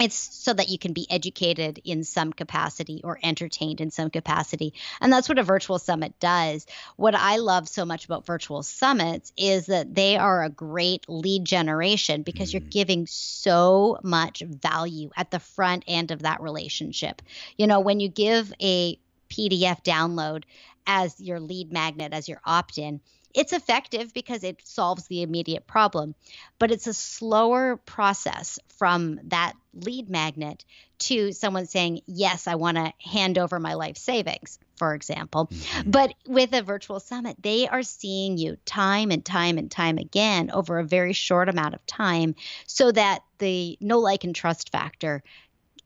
it's 0.00 0.16
so 0.16 0.52
that 0.52 0.68
you 0.68 0.78
can 0.78 0.92
be 0.92 1.06
educated 1.10 1.80
in 1.84 2.04
some 2.04 2.32
capacity 2.32 3.00
or 3.02 3.18
entertained 3.22 3.80
in 3.80 3.90
some 3.90 4.10
capacity. 4.10 4.74
And 5.00 5.10
that's 5.10 5.28
what 5.28 5.38
a 5.38 5.42
virtual 5.42 5.78
summit 5.78 6.18
does. 6.20 6.66
What 6.96 7.14
I 7.14 7.38
love 7.38 7.66
so 7.66 7.86
much 7.86 8.04
about 8.04 8.26
virtual 8.26 8.62
summits 8.62 9.32
is 9.38 9.66
that 9.66 9.94
they 9.94 10.18
are 10.18 10.42
a 10.42 10.50
great 10.50 11.06
lead 11.08 11.46
generation 11.46 12.22
because 12.22 12.52
you're 12.52 12.60
mm. 12.60 12.70
giving 12.70 13.06
so 13.06 13.98
much 14.02 14.40
value 14.40 15.10
at 15.16 15.30
the 15.30 15.40
front 15.40 15.84
end 15.86 16.10
of 16.10 16.22
that 16.22 16.42
relationship. 16.42 17.22
You 17.56 17.66
know, 17.66 17.80
when 17.80 17.98
you 17.98 18.08
give 18.08 18.52
a 18.60 18.98
PDF 19.30 19.82
download 19.82 20.44
as 20.86 21.18
your 21.20 21.40
lead 21.40 21.72
magnet, 21.72 22.12
as 22.12 22.28
your 22.28 22.40
opt 22.44 22.76
in, 22.76 23.00
it's 23.36 23.52
effective 23.52 24.14
because 24.14 24.42
it 24.42 24.66
solves 24.66 25.06
the 25.06 25.20
immediate 25.20 25.66
problem, 25.66 26.14
but 26.58 26.70
it's 26.70 26.86
a 26.86 26.94
slower 26.94 27.76
process 27.76 28.58
from 28.78 29.20
that 29.24 29.52
lead 29.74 30.08
magnet 30.08 30.64
to 30.98 31.32
someone 31.32 31.66
saying, 31.66 32.00
Yes, 32.06 32.48
I 32.48 32.54
want 32.54 32.78
to 32.78 32.92
hand 32.98 33.36
over 33.36 33.60
my 33.60 33.74
life 33.74 33.98
savings, 33.98 34.58
for 34.76 34.94
example. 34.94 35.48
Mm-hmm. 35.48 35.90
But 35.90 36.14
with 36.26 36.54
a 36.54 36.62
virtual 36.62 36.98
summit, 36.98 37.36
they 37.38 37.68
are 37.68 37.82
seeing 37.82 38.38
you 38.38 38.56
time 38.64 39.10
and 39.10 39.22
time 39.22 39.58
and 39.58 39.70
time 39.70 39.98
again 39.98 40.50
over 40.50 40.78
a 40.78 40.84
very 40.84 41.12
short 41.12 41.50
amount 41.50 41.74
of 41.74 41.84
time 41.84 42.34
so 42.66 42.90
that 42.90 43.20
the 43.38 43.76
no 43.82 43.98
like 43.98 44.24
and 44.24 44.34
trust 44.34 44.72
factor 44.72 45.22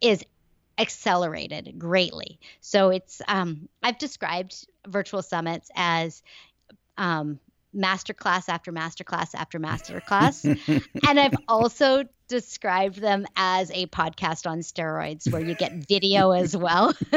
is 0.00 0.24
accelerated 0.78 1.78
greatly. 1.78 2.38
So 2.60 2.90
it's 2.90 3.20
um, 3.26 3.68
I've 3.82 3.98
described 3.98 4.66
virtual 4.86 5.22
summits 5.22 5.70
as 5.74 6.22
um, 7.00 7.40
masterclass 7.74 8.48
after 8.48 8.70
masterclass 8.72 9.34
after 9.34 9.58
masterclass. 9.66 10.44
and 11.08 11.18
I've 11.18 11.34
also 11.48 12.04
described 12.28 13.00
them 13.00 13.26
as 13.34 13.72
a 13.72 13.86
podcast 13.86 14.48
on 14.48 14.60
steroids 14.60 15.32
where 15.32 15.42
you 15.42 15.56
get 15.56 15.72
video 15.88 16.30
as 16.30 16.56
well. 16.56 16.94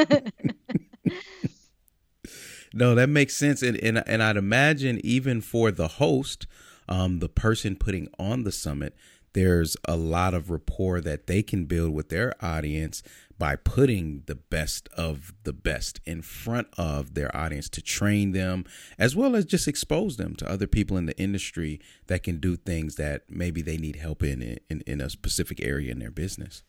no, 2.73 2.95
that 2.95 3.09
makes 3.09 3.35
sense. 3.35 3.61
And, 3.61 3.77
and, 3.77 4.01
and 4.07 4.23
I'd 4.23 4.37
imagine 4.37 4.99
even 5.03 5.41
for 5.41 5.69
the 5.69 5.87
host, 5.87 6.47
um, 6.89 7.19
the 7.19 7.29
person 7.29 7.75
putting 7.75 8.07
on 8.17 8.43
the 8.43 8.51
summit, 8.51 8.95
there's 9.33 9.77
a 9.87 9.95
lot 9.95 10.33
of 10.33 10.49
rapport 10.49 11.01
that 11.01 11.27
they 11.27 11.43
can 11.43 11.65
build 11.65 11.93
with 11.93 12.09
their 12.09 12.33
audience 12.43 13.03
by 13.43 13.57
putting 13.57 14.23
the 14.27 14.35
best 14.35 14.88
of 14.95 15.33
the 15.43 15.51
best 15.51 16.00
in 16.05 16.21
front 16.21 16.65
of 16.77 17.13
their 17.13 17.35
audience 17.35 17.67
to 17.67 17.81
train 17.81 18.31
them 18.31 18.63
as 18.97 19.17
well 19.17 19.35
as 19.35 19.43
just 19.43 19.67
expose 19.67 20.15
them 20.15 20.33
to 20.33 20.50
other 20.50 20.65
people 20.65 20.95
in 20.95 21.07
the 21.07 21.17
industry 21.19 21.77
that 22.07 22.23
can 22.23 22.39
do 22.39 22.55
things 22.55 22.95
that 22.95 23.23
maybe 23.27 23.62
they 23.62 23.75
need 23.75 23.97
help 23.97 24.23
in 24.23 24.41
in, 24.69 24.81
in 24.88 25.01
a 25.01 25.09
specific 25.09 25.59
area 25.62 25.91
in 25.91 26.00
their 26.00 26.09
business. 26.09 26.63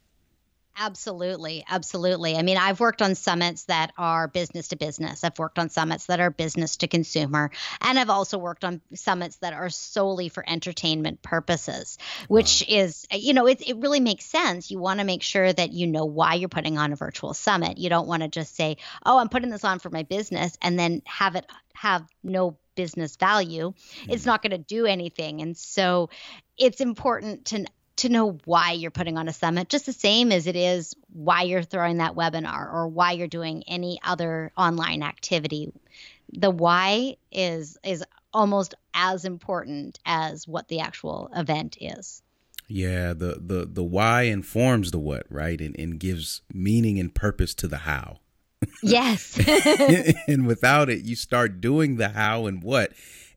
Absolutely. 0.76 1.64
Absolutely. 1.69 2.37
I 2.37 2.43
mean, 2.43 2.57
I've 2.57 2.81
worked 2.81 3.00
on 3.00 3.14
summits 3.14 3.64
that 3.64 3.93
are 3.97 4.26
business 4.26 4.69
to 4.69 4.76
business. 4.76 5.23
I've 5.23 5.38
worked 5.38 5.59
on 5.59 5.71
summits 5.71 6.07
that 6.07 6.19
are 6.19 6.31
business 6.31 6.76
to 6.78 6.88
consumer. 6.88 7.50
And 7.81 7.99
I've 7.99 8.11
also 8.11 8.38
worked 8.38 8.64
on 8.64 8.81
summits 8.93 9.37
that 9.37 9.52
are 9.52 9.71
solely 9.71 10.28
for 10.28 10.45
entertainment 10.49 11.23
purposes, 11.23 11.99
which 12.26 12.64
wow. 12.69 12.76
is, 12.76 13.07
you 13.12 13.35
know, 13.35 13.47
it, 13.47 13.62
it 13.66 13.76
really 13.76 14.00
makes 14.00 14.25
sense. 14.25 14.71
You 14.71 14.81
want 14.81 14.99
to 14.99 15.07
make 15.07 15.23
sure 15.23 15.52
that 15.52 15.73
you 15.73 15.87
know 15.87 16.07
why 16.07 16.35
you're 16.35 16.49
putting 16.49 16.76
on 16.76 16.93
a 16.93 16.97
virtual 16.97 17.35
summit. 17.35 17.78
You 17.78 17.88
don't 17.88 18.09
want 18.09 18.23
to 18.23 18.28
just 18.28 18.57
say, 18.57 18.78
oh, 19.07 19.19
I'm 19.19 19.28
putting 19.28 19.50
this 19.50 19.64
on 19.64 19.78
for 19.78 19.90
my 19.90 20.02
business 20.02 20.59
and 20.61 20.78
then 20.78 21.02
have 21.07 21.37
it 21.37 21.47
have 21.75 22.04
no 22.23 22.57
business 22.75 23.16
value. 23.16 23.73
Mm-hmm. 23.73 24.11
It's 24.11 24.26
not 24.26 24.43
going 24.43 24.52
to 24.52 24.59
do 24.59 24.87
anything. 24.87 25.43
And 25.43 25.57
so 25.57 26.11
it's 26.57 26.81
important 26.81 27.47
to 27.47 27.66
to 27.97 28.09
know 28.09 28.39
why 28.45 28.73
you're 28.73 28.91
putting 28.91 29.17
on 29.19 29.29
a 29.29 29.33
summit, 29.33 29.69
just 29.69 29.87
the 29.87 29.93
same 29.93 30.33
as 30.33 30.47
it 30.47 30.57
is 30.57 30.95
why 31.13 31.43
you're 31.43 31.63
throwing 31.63 31.99
that 31.99 32.15
webinar 32.15 32.73
or 32.73 32.89
why 32.89 33.13
you're 33.13 33.29
doing 33.29 33.65
any 33.67 34.01
other 34.03 34.53
online 34.57 35.03
activity. 35.03 35.73
The 36.33 36.51
why 36.51 37.17
is 37.31 37.79
is 37.85 38.05
almost 38.33 38.75
as 38.95 39.25
important 39.25 40.01
as 40.05 40.49
what 40.49 40.69
the 40.69 40.81
actual 40.81 41.31
event 41.35 41.77
is. 41.81 42.23
Yeah, 42.67 43.13
the 43.13 43.39
the 43.41 43.67
the 43.71 43.85
why 43.85 44.23
informs 44.23 44.91
the 44.91 44.99
what, 44.99 45.27
right? 45.29 45.61
And 45.61 45.79
and 45.79 46.01
gives 46.01 46.43
meaning 46.53 46.99
and 46.99 47.15
purpose 47.15 47.55
to 47.57 47.69
the 47.69 47.79
how. 47.79 48.19
Yes. 48.83 49.39
and 50.27 50.47
without 50.47 50.89
it, 50.89 51.05
you 51.05 51.17
start 51.17 51.61
doing 51.61 51.97
the 51.97 52.09
how 52.09 52.47
and 52.47 52.63
what 52.63 52.93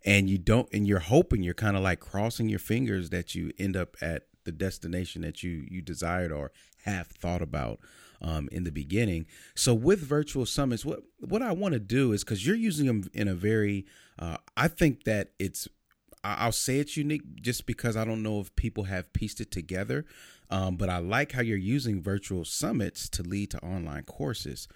and 0.06 0.30
you 0.30 0.38
don't 0.38 0.70
and 0.72 0.88
you're 0.88 1.00
hoping 1.00 1.44
you're 1.44 1.54
kind 1.54 1.76
of 1.76 1.84
like 1.84 2.00
crossing 2.00 2.50
your 2.50 2.60
fingers 2.60 3.10
that 3.10 3.36
you 3.36 3.52
end 3.60 3.76
up 3.76 3.96
at 4.02 4.24
the 4.48 4.52
destination 4.52 5.22
that 5.22 5.44
you 5.44 5.68
you 5.70 5.82
desired 5.84 6.32
or 6.32 6.52
have 6.86 7.08
thought 7.08 7.44
about 7.44 7.80
um, 8.22 8.50
in 8.52 8.64
the 8.64 8.72
beginning. 8.72 9.26
So 9.54 9.74
with 9.74 10.00
virtual 10.00 10.46
summits, 10.46 10.86
what 10.86 11.02
what 11.20 11.42
I 11.42 11.52
want 11.52 11.74
to 11.74 11.80
do 11.80 12.14
is 12.14 12.24
because 12.24 12.48
you're 12.48 12.56
using 12.56 12.88
them 12.88 13.04
in 13.14 13.28
a 13.28 13.36
very, 13.36 13.86
uh, 14.18 14.38
I 14.56 14.68
think 14.68 15.04
that 15.04 15.32
it's, 15.38 15.68
I'll 16.24 16.52
say 16.52 16.80
it's 16.80 16.98
unique 16.98 17.42
just 17.42 17.66
because 17.66 17.96
I 17.96 18.06
don't 18.06 18.24
know 18.24 18.40
if 18.40 18.56
people 18.56 18.86
have 18.86 19.14
pieced 19.14 19.40
it 19.40 19.52
together. 19.52 20.06
Um, 20.50 20.78
but 20.78 20.90
I 20.90 21.00
like 21.00 21.34
how 21.34 21.42
you're 21.42 21.58
using 21.58 22.02
virtual 22.02 22.46
summits 22.46 23.10
to 23.10 23.24
lead 23.24 23.52
to 23.52 23.60
online 23.64 24.04
courses. 24.04 24.68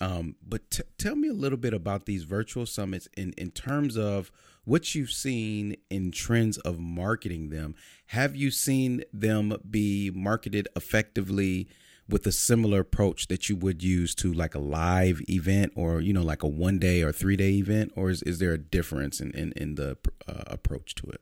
Um, 0.00 0.36
but 0.46 0.70
t- 0.70 0.82
tell 0.96 1.16
me 1.16 1.28
a 1.28 1.34
little 1.34 1.58
bit 1.58 1.74
about 1.74 2.06
these 2.06 2.24
virtual 2.24 2.66
summits 2.66 3.08
in 3.16 3.32
in 3.36 3.50
terms 3.50 3.96
of 3.96 4.30
what 4.64 4.94
you've 4.94 5.10
seen 5.10 5.76
in 5.90 6.12
trends 6.12 6.58
of 6.58 6.78
marketing 6.78 7.48
them. 7.48 7.74
Have 8.08 8.36
you 8.36 8.50
seen 8.50 9.02
them 9.12 9.56
be 9.68 10.10
marketed 10.14 10.68
effectively 10.76 11.68
with 12.08 12.26
a 12.26 12.32
similar 12.32 12.80
approach 12.80 13.28
that 13.28 13.48
you 13.48 13.56
would 13.56 13.82
use 13.82 14.14
to 14.16 14.32
like 14.32 14.54
a 14.54 14.58
live 14.58 15.20
event 15.28 15.72
or, 15.74 16.00
you 16.00 16.12
know, 16.12 16.22
like 16.22 16.42
a 16.42 16.48
one 16.48 16.78
day 16.78 17.02
or 17.02 17.12
three 17.12 17.36
day 17.36 17.52
event? 17.52 17.92
Or 17.96 18.10
is, 18.10 18.22
is 18.22 18.38
there 18.38 18.52
a 18.52 18.58
difference 18.58 19.20
in, 19.20 19.30
in, 19.32 19.52
in 19.52 19.74
the 19.74 19.96
uh, 20.26 20.44
approach 20.46 20.94
to 20.96 21.06
it? 21.08 21.20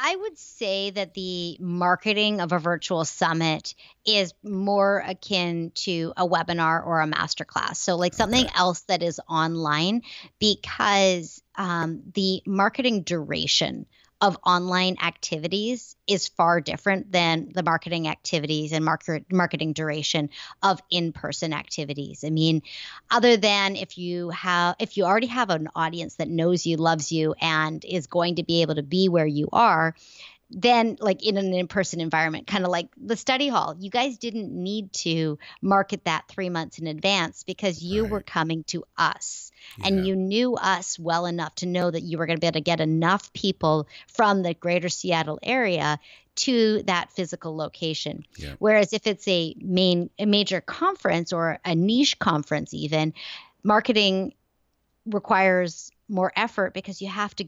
I 0.00 0.14
would 0.14 0.38
say 0.38 0.90
that 0.90 1.14
the 1.14 1.56
marketing 1.58 2.40
of 2.40 2.52
a 2.52 2.58
virtual 2.60 3.04
summit 3.04 3.74
is 4.06 4.32
more 4.44 5.02
akin 5.04 5.72
to 5.74 6.12
a 6.16 6.26
webinar 6.26 6.86
or 6.86 7.00
a 7.00 7.06
masterclass. 7.06 7.76
So, 7.76 7.96
like 7.96 8.14
something 8.14 8.44
okay. 8.44 8.54
else 8.56 8.82
that 8.82 9.02
is 9.02 9.20
online, 9.28 10.02
because 10.38 11.42
um, 11.56 12.02
the 12.14 12.42
marketing 12.46 13.02
duration 13.02 13.86
of 14.20 14.36
online 14.44 14.96
activities 15.02 15.94
is 16.06 16.28
far 16.28 16.60
different 16.60 17.12
than 17.12 17.50
the 17.54 17.62
marketing 17.62 18.08
activities 18.08 18.72
and 18.72 18.84
market 18.84 19.24
marketing 19.30 19.72
duration 19.72 20.30
of 20.62 20.80
in-person 20.90 21.52
activities. 21.52 22.24
I 22.24 22.30
mean, 22.30 22.62
other 23.10 23.36
than 23.36 23.76
if 23.76 23.96
you 23.96 24.30
have 24.30 24.74
if 24.80 24.96
you 24.96 25.04
already 25.04 25.28
have 25.28 25.50
an 25.50 25.68
audience 25.74 26.16
that 26.16 26.28
knows 26.28 26.66
you, 26.66 26.76
loves 26.76 27.12
you 27.12 27.34
and 27.40 27.84
is 27.84 28.06
going 28.06 28.36
to 28.36 28.42
be 28.42 28.62
able 28.62 28.74
to 28.74 28.82
be 28.82 29.08
where 29.08 29.26
you 29.26 29.48
are, 29.52 29.94
then 30.50 30.96
like 31.00 31.24
in 31.24 31.36
an 31.36 31.52
in-person 31.52 32.00
environment 32.00 32.46
kind 32.46 32.64
of 32.64 32.70
like 32.70 32.88
the 32.96 33.16
study 33.16 33.48
hall 33.48 33.76
you 33.78 33.90
guys 33.90 34.16
didn't 34.16 34.50
need 34.50 34.92
to 34.92 35.38
market 35.60 36.04
that 36.04 36.26
three 36.28 36.48
months 36.48 36.78
in 36.78 36.86
advance 36.86 37.44
because 37.44 37.82
you 37.82 38.02
right. 38.02 38.12
were 38.12 38.22
coming 38.22 38.64
to 38.64 38.82
us 38.96 39.50
yeah. 39.78 39.88
and 39.88 40.06
you 40.06 40.16
knew 40.16 40.54
us 40.54 40.98
well 40.98 41.26
enough 41.26 41.54
to 41.54 41.66
know 41.66 41.90
that 41.90 42.02
you 42.02 42.16
were 42.16 42.26
going 42.26 42.36
to 42.36 42.40
be 42.40 42.46
able 42.46 42.54
to 42.54 42.60
get 42.60 42.80
enough 42.80 43.32
people 43.34 43.86
from 44.06 44.42
the 44.42 44.54
greater 44.54 44.88
seattle 44.88 45.38
area 45.42 45.98
to 46.34 46.82
that 46.84 47.12
physical 47.12 47.54
location 47.54 48.24
yeah. 48.38 48.54
whereas 48.58 48.92
if 48.94 49.06
it's 49.06 49.28
a 49.28 49.54
main 49.60 50.08
a 50.18 50.24
major 50.24 50.62
conference 50.62 51.32
or 51.32 51.58
a 51.64 51.74
niche 51.74 52.18
conference 52.18 52.72
even 52.72 53.12
marketing 53.62 54.32
requires 55.04 55.90
more 56.08 56.32
effort 56.36 56.72
because 56.74 57.02
you 57.02 57.08
have 57.08 57.34
to 57.36 57.46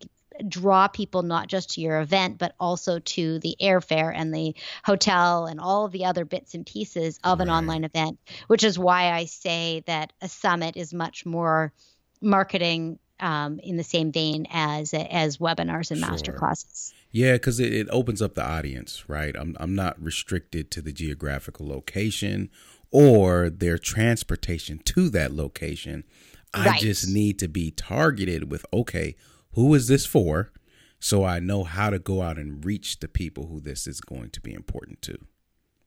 draw 0.49 0.89
people 0.89 1.23
not 1.23 1.49
just 1.49 1.75
to 1.75 1.81
your 1.81 2.01
event, 2.01 2.39
but 2.39 2.55
also 2.59 2.99
to 2.99 3.39
the 3.41 3.57
airfare 3.61 4.13
and 4.15 4.35
the 4.35 4.55
hotel 4.85 5.47
and 5.47 5.61
all 5.61 5.85
of 5.85 5.93
the 5.93 6.05
other 6.05 6.25
bits 6.25 6.55
and 6.55 6.67
pieces 6.67 7.19
of 7.25 7.41
an 7.41 7.49
right. 7.49 7.57
online 7.57 7.85
event, 7.85 8.19
which 8.47 8.65
is 8.65 8.79
why 8.79 9.13
I 9.13 9.25
say 9.27 9.83
that 9.87 10.13
a 10.21 10.29
summit 10.29 10.77
is 10.77 10.93
much 10.93 11.27
more 11.27 11.73
marketing 12.21 12.99
um, 13.21 13.59
in 13.59 13.77
the 13.77 13.85
same 13.85 14.13
vein 14.13 14.47
as 14.51 14.95
as 14.95 15.39
webinars 15.39 15.91
and 15.91 16.01
sure. 16.01 16.11
master 16.11 16.33
classes. 16.33 16.95
Yeah, 17.13 17.33
because 17.33 17.59
it, 17.59 17.73
it 17.73 17.89
opens 17.91 18.23
up 18.23 18.35
the 18.35 18.45
audience, 18.45 19.09
right? 19.09 19.35
I'm 19.37 19.57
I'm 19.61 19.75
not 19.75 20.03
restricted 20.03 20.71
to 20.73 20.83
the 20.83 20.93
geographical 20.93 21.69
location 21.69 22.51
or 22.91 23.51
their 23.51 23.79
transportation 23.79 24.79
to 24.79 25.11
that 25.11 25.33
location. 25.33 26.05
I 26.53 26.79
just 26.79 27.09
need 27.09 27.39
to 27.39 27.49
be 27.49 27.71
targeted 27.71 28.51
with 28.51 28.67
okay, 28.73 29.17
who 29.53 29.75
is 29.75 29.89
this 29.89 30.07
for? 30.07 30.53
So 30.99 31.25
I 31.25 31.41
know 31.41 31.65
how 31.65 31.91
to 31.91 31.99
go 31.99 32.23
out 32.23 32.39
and 32.39 32.65
reach 32.65 33.01
the 33.01 33.09
people 33.09 33.47
who 33.47 33.61
this 33.61 33.87
is 33.87 34.01
going 34.01 34.31
to 34.31 34.41
be 34.41 34.53
important 34.53 35.01
to. 35.03 35.19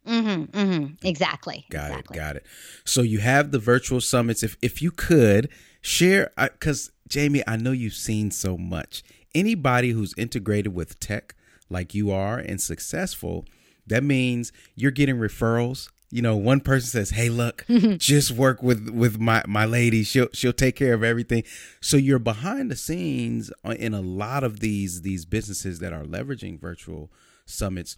Mm-hmm, 0.07 0.57
mm-hmm. 0.57 1.07
Exactly. 1.07 1.65
Got 1.69 1.91
exactly. 1.91 2.17
it. 2.17 2.19
Got 2.19 2.35
it. 2.37 2.45
So 2.83 3.01
you 3.01 3.19
have 3.19 3.51
the 3.51 3.59
virtual 3.59 4.01
summits. 4.01 4.43
If 4.43 4.57
if 4.61 4.81
you 4.81 4.91
could 4.91 5.49
share, 5.81 6.31
because 6.37 6.91
Jamie, 7.07 7.43
I 7.47 7.57
know 7.57 7.71
you've 7.71 7.93
seen 7.93 8.31
so 8.31 8.57
much. 8.57 9.03
Anybody 9.33 9.91
who's 9.91 10.13
integrated 10.17 10.75
with 10.75 10.99
tech 10.99 11.35
like 11.69 11.93
you 11.93 12.11
are 12.11 12.37
and 12.37 12.61
successful, 12.61 13.45
that 13.87 14.03
means 14.03 14.51
you're 14.75 14.91
getting 14.91 15.15
referrals 15.15 15.89
you 16.13 16.21
know, 16.21 16.37
one 16.37 16.59
person 16.59 16.87
says, 16.89 17.09
"Hey, 17.09 17.29
look, 17.29 17.65
just 17.97 18.29
work 18.29 18.61
with 18.61 18.87
with 18.89 19.19
my 19.19 19.43
my 19.47 19.65
lady. 19.65 20.03
She'll 20.03 20.29
she'll 20.31 20.53
take 20.53 20.75
care 20.75 20.93
of 20.93 21.03
everything." 21.03 21.43
So 21.81 21.97
you're 21.97 22.19
behind 22.19 22.69
the 22.69 22.75
scenes 22.75 23.51
in 23.65 23.95
a 23.95 24.01
lot 24.01 24.43
of 24.43 24.59
these 24.59 25.01
these 25.01 25.25
businesses 25.25 25.79
that 25.79 25.91
are 25.91 26.03
leveraging 26.03 26.59
virtual 26.59 27.11
summits. 27.47 27.95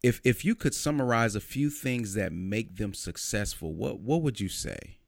If 0.00 0.20
if 0.22 0.44
you 0.44 0.54
could 0.54 0.76
summarize 0.76 1.34
a 1.34 1.40
few 1.40 1.68
things 1.68 2.14
that 2.14 2.32
make 2.32 2.76
them 2.76 2.94
successful, 2.94 3.74
what 3.74 3.98
what 3.98 4.22
would 4.22 4.38
you 4.38 4.48
say? 4.48 4.98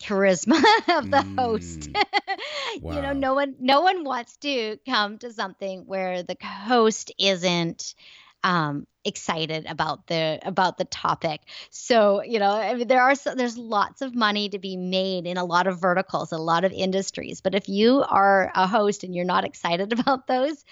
charisma 0.00 0.56
of 0.96 1.10
the 1.10 1.18
mm. 1.18 1.38
host. 1.38 1.88
wow. 2.82 2.94
You 2.94 3.02
know, 3.02 3.12
no 3.12 3.34
one 3.34 3.54
no 3.60 3.82
one 3.82 4.02
wants 4.02 4.36
to 4.38 4.78
come 4.88 5.18
to 5.18 5.32
something 5.32 5.84
where 5.86 6.24
the 6.24 6.36
host 6.42 7.12
isn't 7.16 7.94
um, 8.44 8.86
excited 9.08 9.66
about 9.66 10.06
the 10.06 10.38
about 10.42 10.78
the 10.78 10.84
topic. 10.84 11.40
So 11.70 12.22
you 12.22 12.38
know, 12.38 12.52
I 12.52 12.74
mean, 12.74 12.88
there 12.88 13.02
are 13.02 13.14
so, 13.14 13.34
there's 13.34 13.58
lots 13.58 14.02
of 14.02 14.14
money 14.14 14.48
to 14.50 14.58
be 14.58 14.76
made 14.76 15.26
in 15.26 15.36
a 15.36 15.44
lot 15.44 15.66
of 15.66 15.80
verticals, 15.80 16.32
a 16.32 16.38
lot 16.38 16.64
of 16.64 16.72
industries. 16.72 17.40
But 17.40 17.54
if 17.54 17.68
you 17.68 18.04
are 18.08 18.52
a 18.54 18.66
host 18.66 19.04
and 19.04 19.14
you're 19.14 19.24
not 19.24 19.44
excited 19.44 19.92
about 19.98 20.26
those, 20.26 20.64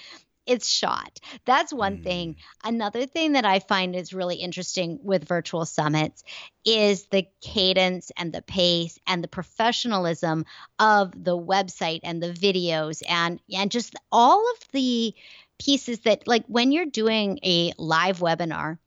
it's 0.47 0.69
shot. 0.69 1.19
That's 1.45 1.73
one 1.73 1.99
mm. 1.99 2.05
thing. 2.05 2.37
Another 2.65 3.05
thing 3.07 3.33
that 3.33 3.45
I 3.45 3.59
find 3.59 3.97
is 3.97 4.15
really 4.15 4.37
interesting 4.37 5.01
with 5.03 5.27
virtual 5.27 5.67
summits 5.67 6.23
is 6.65 7.07
the 7.07 7.27
cadence 7.41 8.13
and 8.17 8.33
the 8.33 8.43
pace 8.43 8.99
and 9.07 9.23
the 9.23 9.29
professionalism 9.29 10.45
of 10.79 11.13
the 11.13 11.37
website 11.37 12.01
and 12.05 12.23
the 12.23 12.33
videos 12.33 13.03
and 13.09 13.41
and 13.53 13.71
just 13.71 13.95
all 14.13 14.41
of 14.53 14.69
the 14.73 15.15
pieces 15.59 16.01
that 16.01 16.27
like 16.27 16.45
when 16.47 16.73
you're 16.73 16.87
doing 16.87 17.39
a 17.45 17.73
live 17.79 18.19
webinar 18.19 18.79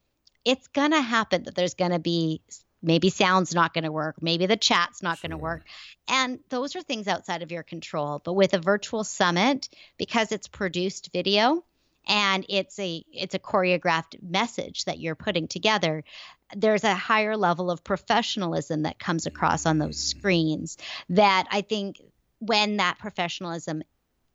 it's 0.46 0.68
going 0.68 0.92
to 0.92 1.02
happen 1.02 1.44
that 1.44 1.56
there's 1.56 1.74
going 1.74 1.92
to 1.92 2.00
be 2.00 2.42
maybe 2.82 3.10
sound's 3.10 3.54
not 3.54 3.74
going 3.74 3.84
to 3.84 3.92
work 3.92 4.22
maybe 4.22 4.46
the 4.46 4.58
chat's 4.58 5.02
not 5.04 5.18
sure. 5.18 5.30
going 5.30 5.38
to 5.38 5.44
work 5.44 5.64
and 6.08 6.40
those 6.50 6.76
are 6.76 6.82
things 6.82 7.08
outside 7.08 7.42
of 7.42 7.52
your 7.52 7.64
control 7.64 8.22
but 8.24 8.34
with 8.34 8.54
a 8.54 8.60
virtual 8.60 9.04
summit 9.04 9.70
because 9.98 10.32
it's 10.32 10.48
produced 10.48 11.10
video 11.12 11.64
and 12.08 12.46
it's 12.50 12.80
a 12.80 13.04
it's 13.12 13.36
a 13.36 13.40
choreographed 13.40 14.22
message 14.22 14.86
that 14.86 15.00
you're 15.00 15.16
putting 15.16 15.48
together 15.48 16.04
there's 16.56 16.84
a 16.84 16.96
higher 16.96 17.38
level 17.38 17.70
of 17.70 17.84
professionalism 17.84 18.84
that 18.84 19.00
comes 19.00 19.26
across 19.26 19.66
on 19.66 19.78
those 19.78 19.98
screens 19.98 20.78
that 21.10 21.48
i 21.52 21.62
think 21.62 22.02
when 22.40 22.78
that 22.78 22.98
professionalism 23.00 23.84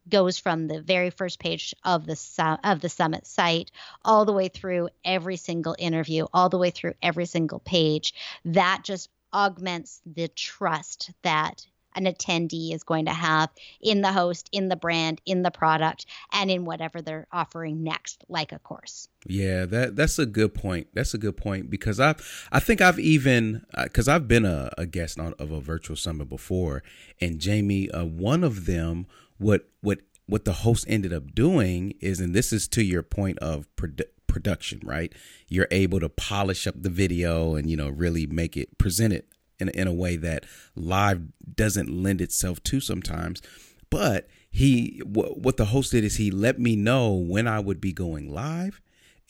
goes 0.08 0.38
from 0.38 0.66
the 0.66 0.80
very 0.80 1.10
first 1.10 1.38
page 1.38 1.74
of 1.84 2.06
the 2.06 2.58
of 2.64 2.80
the 2.80 2.88
summit 2.88 3.26
site 3.26 3.70
all 4.04 4.24
the 4.24 4.32
way 4.32 4.48
through 4.48 4.88
every 5.04 5.36
single 5.36 5.74
interview 5.78 6.26
all 6.32 6.48
the 6.48 6.58
way 6.58 6.70
through 6.70 6.94
every 7.02 7.26
single 7.26 7.60
page 7.60 8.14
that 8.44 8.82
just 8.84 9.08
augments 9.32 10.00
the 10.06 10.28
trust 10.28 11.10
that 11.22 11.66
an 11.96 12.04
attendee 12.04 12.74
is 12.74 12.82
going 12.82 13.06
to 13.06 13.12
have 13.12 13.50
in 13.80 14.00
the 14.00 14.12
host, 14.12 14.48
in 14.52 14.68
the 14.68 14.76
brand, 14.76 15.20
in 15.26 15.42
the 15.42 15.50
product, 15.50 16.06
and 16.32 16.50
in 16.50 16.64
whatever 16.64 17.00
they're 17.00 17.26
offering 17.32 17.82
next, 17.82 18.24
like 18.28 18.52
a 18.52 18.58
course. 18.58 19.08
Yeah, 19.26 19.64
that 19.66 19.96
that's 19.96 20.18
a 20.18 20.26
good 20.26 20.54
point. 20.54 20.88
That's 20.92 21.14
a 21.14 21.18
good 21.18 21.36
point 21.36 21.70
because 21.70 22.00
I 22.00 22.14
I 22.52 22.60
think 22.60 22.80
I've 22.80 22.98
even 22.98 23.64
because 23.82 24.08
uh, 24.08 24.16
I've 24.16 24.28
been 24.28 24.44
a, 24.44 24.70
a 24.76 24.86
guest 24.86 25.18
on, 25.18 25.34
of 25.38 25.50
a 25.50 25.60
virtual 25.60 25.96
summit 25.96 26.28
before, 26.28 26.82
and 27.20 27.38
Jamie, 27.38 27.90
uh, 27.90 28.04
one 28.04 28.44
of 28.44 28.66
them 28.66 29.06
what 29.38 29.68
what 29.80 30.00
what 30.26 30.44
the 30.44 30.52
host 30.52 30.86
ended 30.88 31.12
up 31.12 31.34
doing 31.34 31.94
is, 32.00 32.20
and 32.20 32.34
this 32.34 32.52
is 32.52 32.66
to 32.68 32.82
your 32.82 33.02
point 33.02 33.38
of 33.40 33.66
produ- 33.76 34.08
production, 34.26 34.80
right? 34.82 35.12
You're 35.48 35.68
able 35.70 36.00
to 36.00 36.08
polish 36.08 36.66
up 36.66 36.74
the 36.78 36.90
video 36.90 37.54
and 37.54 37.70
you 37.70 37.76
know 37.76 37.88
really 37.88 38.26
make 38.26 38.56
it 38.56 38.78
present 38.78 39.12
it 39.12 39.28
in 39.58 39.68
in 39.70 39.86
a 39.86 39.92
way 39.92 40.16
that 40.16 40.46
live 40.74 41.22
doesn't 41.54 41.90
lend 41.90 42.20
itself 42.20 42.62
to 42.64 42.80
sometimes. 42.80 43.42
But 43.90 44.28
he 44.50 45.00
what, 45.04 45.38
what 45.38 45.56
the 45.56 45.66
host 45.66 45.92
did 45.92 46.04
is 46.04 46.16
he 46.16 46.30
let 46.30 46.58
me 46.58 46.76
know 46.76 47.12
when 47.12 47.46
I 47.46 47.60
would 47.60 47.80
be 47.80 47.92
going 47.92 48.32
live 48.32 48.80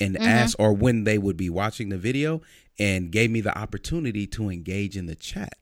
and 0.01 0.15
mm-hmm. 0.15 0.25
ask 0.25 0.59
or 0.59 0.73
when 0.73 1.05
they 1.05 1.19
would 1.19 1.37
be 1.37 1.51
watching 1.51 1.89
the 1.89 1.99
video 1.99 2.43
and 2.79 3.11
gave 3.11 3.31
me 3.31 3.41
the 3.41 3.57
opportunity 3.57 4.27
to 4.27 4.51
engage 4.51 4.97
in 4.97 5.07
the 5.07 5.15
chat. 5.15 5.55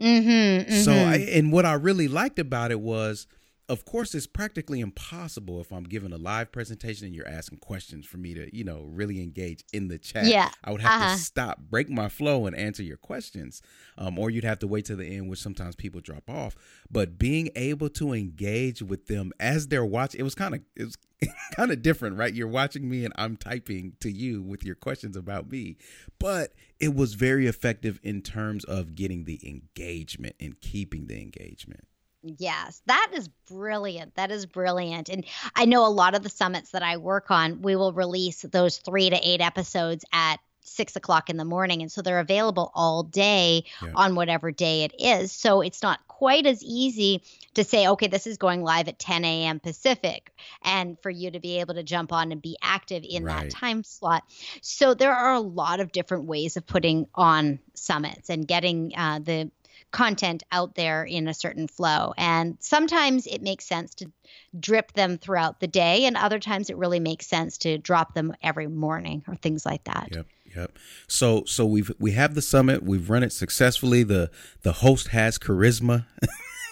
Mm-hmm, 0.00 0.28
mm-hmm. 0.30 0.74
So, 0.82 0.92
I, 0.92 1.16
and 1.32 1.52
what 1.52 1.66
I 1.66 1.74
really 1.74 2.08
liked 2.08 2.38
about 2.38 2.70
it 2.70 2.80
was 2.80 3.26
of 3.72 3.84
course 3.84 4.14
it's 4.14 4.26
practically 4.26 4.80
impossible 4.80 5.60
if 5.60 5.72
i'm 5.72 5.84
giving 5.84 6.12
a 6.12 6.18
live 6.18 6.52
presentation 6.52 7.06
and 7.06 7.14
you're 7.14 7.28
asking 7.28 7.58
questions 7.58 8.06
for 8.06 8.18
me 8.18 8.34
to 8.34 8.54
you 8.54 8.64
know 8.64 8.86
really 8.88 9.22
engage 9.22 9.64
in 9.72 9.88
the 9.88 9.98
chat. 9.98 10.26
Yeah. 10.26 10.50
I 10.62 10.72
would 10.72 10.80
have 10.80 11.02
uh-huh. 11.02 11.14
to 11.14 11.20
stop 11.20 11.58
break 11.70 11.88
my 11.88 12.08
flow 12.08 12.46
and 12.46 12.56
answer 12.56 12.82
your 12.82 12.96
questions. 12.96 13.62
Um, 13.98 14.18
or 14.18 14.30
you'd 14.30 14.44
have 14.44 14.58
to 14.60 14.66
wait 14.66 14.84
to 14.86 14.96
the 14.96 15.06
end 15.06 15.28
which 15.28 15.40
sometimes 15.40 15.76
people 15.76 16.00
drop 16.00 16.28
off. 16.28 16.56
But 16.90 17.18
being 17.18 17.50
able 17.56 17.88
to 17.90 18.12
engage 18.12 18.82
with 18.82 19.06
them 19.06 19.32
as 19.40 19.68
they're 19.68 19.84
watching 19.84 20.20
it 20.20 20.24
was 20.24 20.34
kind 20.34 20.54
of 20.54 20.60
it 20.76 20.84
was 20.84 20.96
kind 21.56 21.70
of 21.70 21.82
different 21.82 22.16
right? 22.16 22.34
You're 22.34 22.48
watching 22.48 22.88
me 22.88 23.04
and 23.04 23.14
i'm 23.16 23.36
typing 23.36 23.92
to 24.00 24.10
you 24.10 24.42
with 24.42 24.64
your 24.64 24.74
questions 24.74 25.16
about 25.16 25.50
me. 25.50 25.76
But 26.18 26.52
it 26.80 26.94
was 26.94 27.14
very 27.14 27.46
effective 27.46 28.00
in 28.02 28.22
terms 28.22 28.64
of 28.64 28.94
getting 28.94 29.24
the 29.24 29.40
engagement 29.46 30.36
and 30.40 30.60
keeping 30.60 31.06
the 31.06 31.20
engagement 31.20 31.84
Yes, 32.22 32.82
that 32.86 33.10
is 33.14 33.28
brilliant. 33.48 34.14
That 34.14 34.30
is 34.30 34.46
brilliant. 34.46 35.08
And 35.08 35.24
I 35.56 35.64
know 35.64 35.86
a 35.86 35.88
lot 35.88 36.14
of 36.14 36.22
the 36.22 36.28
summits 36.28 36.70
that 36.70 36.82
I 36.82 36.96
work 36.96 37.30
on, 37.30 37.62
we 37.62 37.76
will 37.76 37.92
release 37.92 38.42
those 38.42 38.78
three 38.78 39.10
to 39.10 39.16
eight 39.16 39.40
episodes 39.40 40.04
at 40.12 40.38
six 40.64 40.96
o'clock 40.96 41.28
in 41.28 41.36
the 41.36 41.44
morning. 41.44 41.82
And 41.82 41.90
so 41.90 42.02
they're 42.02 42.20
available 42.20 42.70
all 42.74 43.02
day 43.02 43.64
yeah. 43.82 43.90
on 43.94 44.14
whatever 44.14 44.52
day 44.52 44.84
it 44.84 44.94
is. 44.98 45.32
So 45.32 45.60
it's 45.60 45.82
not 45.82 46.06
quite 46.06 46.46
as 46.46 46.62
easy 46.62 47.24
to 47.54 47.64
say, 47.64 47.88
okay, 47.88 48.06
this 48.06 48.26
is 48.26 48.38
going 48.38 48.62
live 48.62 48.88
at 48.88 48.98
10 48.98 49.24
a.m. 49.24 49.60
Pacific, 49.60 50.32
and 50.62 50.96
for 51.00 51.10
you 51.10 51.32
to 51.32 51.40
be 51.40 51.58
able 51.58 51.74
to 51.74 51.82
jump 51.82 52.12
on 52.12 52.32
and 52.32 52.40
be 52.40 52.56
active 52.62 53.04
in 53.08 53.24
right. 53.24 53.42
that 53.42 53.50
time 53.50 53.82
slot. 53.82 54.22
So 54.60 54.94
there 54.94 55.12
are 55.12 55.34
a 55.34 55.40
lot 55.40 55.80
of 55.80 55.92
different 55.92 56.24
ways 56.24 56.56
of 56.56 56.66
putting 56.66 57.08
on 57.14 57.58
summits 57.74 58.30
and 58.30 58.46
getting 58.46 58.92
uh, 58.96 59.18
the 59.18 59.50
content 59.92 60.42
out 60.50 60.74
there 60.74 61.04
in 61.04 61.28
a 61.28 61.34
certain 61.34 61.68
flow. 61.68 62.12
And 62.16 62.56
sometimes 62.60 63.26
it 63.26 63.42
makes 63.42 63.66
sense 63.66 63.94
to 63.96 64.10
drip 64.58 64.92
them 64.92 65.18
throughout 65.18 65.60
the 65.60 65.66
day, 65.66 66.04
and 66.04 66.16
other 66.16 66.38
times 66.38 66.70
it 66.70 66.76
really 66.76 67.00
makes 67.00 67.26
sense 67.26 67.58
to 67.58 67.78
drop 67.78 68.14
them 68.14 68.34
every 68.42 68.66
morning 68.66 69.22
or 69.28 69.36
things 69.36 69.64
like 69.64 69.84
that. 69.84 70.08
Yep. 70.12 70.26
Yep. 70.56 70.78
So 71.08 71.44
so 71.46 71.64
we've 71.64 71.90
we 71.98 72.12
have 72.12 72.34
the 72.34 72.42
summit. 72.42 72.82
We've 72.82 73.08
run 73.08 73.22
it 73.22 73.32
successfully. 73.32 74.02
The 74.02 74.30
the 74.62 74.72
host 74.72 75.08
has 75.08 75.38
charisma. 75.38 76.04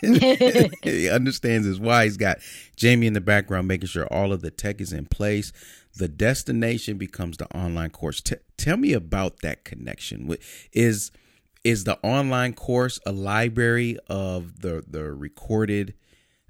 he 0.83 1.09
understands 1.09 1.67
his 1.67 1.81
why. 1.81 2.05
He's 2.05 2.17
got 2.17 2.39
Jamie 2.77 3.07
in 3.07 3.13
the 3.13 3.21
background 3.21 3.69
making 3.69 3.89
sure 3.89 4.07
all 4.07 4.33
of 4.33 4.43
the 4.43 4.51
tech 4.51 4.81
is 4.81 4.93
in 4.93 5.07
place. 5.07 5.53
The 5.97 6.09
destination 6.09 6.99
becomes 6.99 7.39
the 7.39 7.47
online 7.57 7.91
course. 7.91 8.21
T- 8.21 8.37
tell 8.57 8.77
me 8.77 8.93
about 8.93 9.41
that 9.41 9.65
connection. 9.65 10.37
Is 10.73 11.11
is 11.65 11.85
the 11.85 11.99
online 12.03 12.53
course 12.55 12.99
a 13.07 13.13
library 13.13 13.99
of 14.09 14.61
the 14.61 14.83
the 14.87 15.13
recorded 15.13 15.95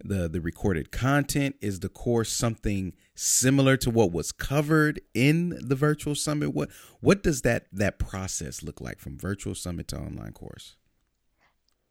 the 0.02 0.28
the 0.28 0.40
recorded 0.40 0.90
content 0.90 1.56
is 1.60 1.80
the 1.80 1.88
course 1.88 2.32
something 2.32 2.92
similar 3.14 3.76
to 3.76 3.90
what 3.90 4.12
was 4.12 4.32
covered 4.32 5.00
in 5.14 5.58
the 5.60 5.74
virtual 5.74 6.14
summit 6.14 6.54
what 6.54 6.70
what 7.00 7.22
does 7.22 7.42
that 7.42 7.66
that 7.72 7.98
process 7.98 8.62
look 8.62 8.80
like 8.80 8.98
from 8.98 9.18
virtual 9.18 9.54
summit 9.54 9.88
to 9.88 9.96
online 9.96 10.32
course 10.32 10.76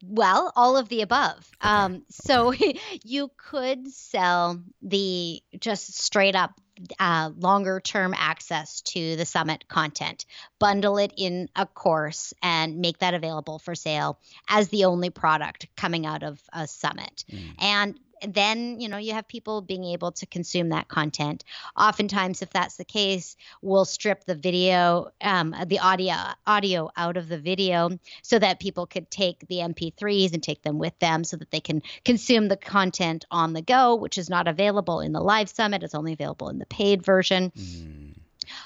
well, 0.05 0.53
all 0.55 0.77
of 0.77 0.89
the 0.89 1.01
above. 1.01 1.38
Okay. 1.62 1.69
Um, 1.69 2.03
so 2.10 2.49
okay. 2.49 2.79
you 3.03 3.29
could 3.38 3.88
sell 3.89 4.62
the 4.82 5.41
just 5.60 5.99
straight 5.99 6.36
up 6.36 6.60
uh, 6.99 7.31
longer 7.37 7.79
term 7.79 8.13
access 8.17 8.81
to 8.81 9.15
the 9.15 9.25
summit 9.25 9.67
content, 9.67 10.25
bundle 10.59 10.97
it 10.97 11.13
in 11.17 11.49
a 11.55 11.65
course, 11.65 12.33
and 12.41 12.79
make 12.79 12.99
that 12.99 13.13
available 13.13 13.59
for 13.59 13.75
sale 13.75 14.19
as 14.47 14.69
the 14.69 14.85
only 14.85 15.09
product 15.09 15.67
coming 15.75 16.05
out 16.05 16.23
of 16.23 16.41
a 16.53 16.67
summit. 16.67 17.25
Mm. 17.31 17.39
And 17.59 17.99
then 18.27 18.79
you 18.79 18.89
know 18.89 18.97
you 18.97 19.13
have 19.13 19.27
people 19.27 19.62
being 19.62 19.86
able 19.86 20.12
to 20.12 20.25
consume 20.25 20.69
that 20.69 20.88
content. 20.88 21.43
Oftentimes 21.77 22.41
if 22.41 22.49
that's 22.49 22.77
the 22.77 22.86
case 22.86 23.36
we'll 23.62 23.86
strip 23.86 24.25
the 24.25 24.36
video 24.36 25.12
um, 25.21 25.55
the 25.67 25.79
audio 25.79 26.15
audio 26.45 26.89
out 26.95 27.17
of 27.17 27.27
the 27.27 27.38
video 27.38 27.89
so 28.21 28.39
that 28.39 28.60
people 28.60 28.86
could 28.86 29.10
take 29.10 29.47
the 29.47 29.58
mp3s 29.58 30.34
and 30.34 30.43
take 30.43 30.62
them 30.62 30.77
with 30.77 30.97
them 30.99 31.23
so 31.23 31.38
that 31.38 31.51
they 31.51 31.60
can 31.60 31.82
consume 32.05 32.47
the 32.47 32.58
content 32.58 33.25
on 33.32 33.53
the 33.53 33.62
go 33.62 33.95
which 33.95 34.17
is 34.17 34.29
not 34.29 34.47
available 34.47 34.99
in 35.01 35.12
the 35.12 35.21
live 35.21 35.49
summit. 35.49 35.84
It's 35.84 35.95
only 35.95 36.13
available 36.13 36.49
in 36.49 36.60
the 36.60 36.65
paid 36.65 37.03
version. 37.03 37.51
Mm 37.58 38.18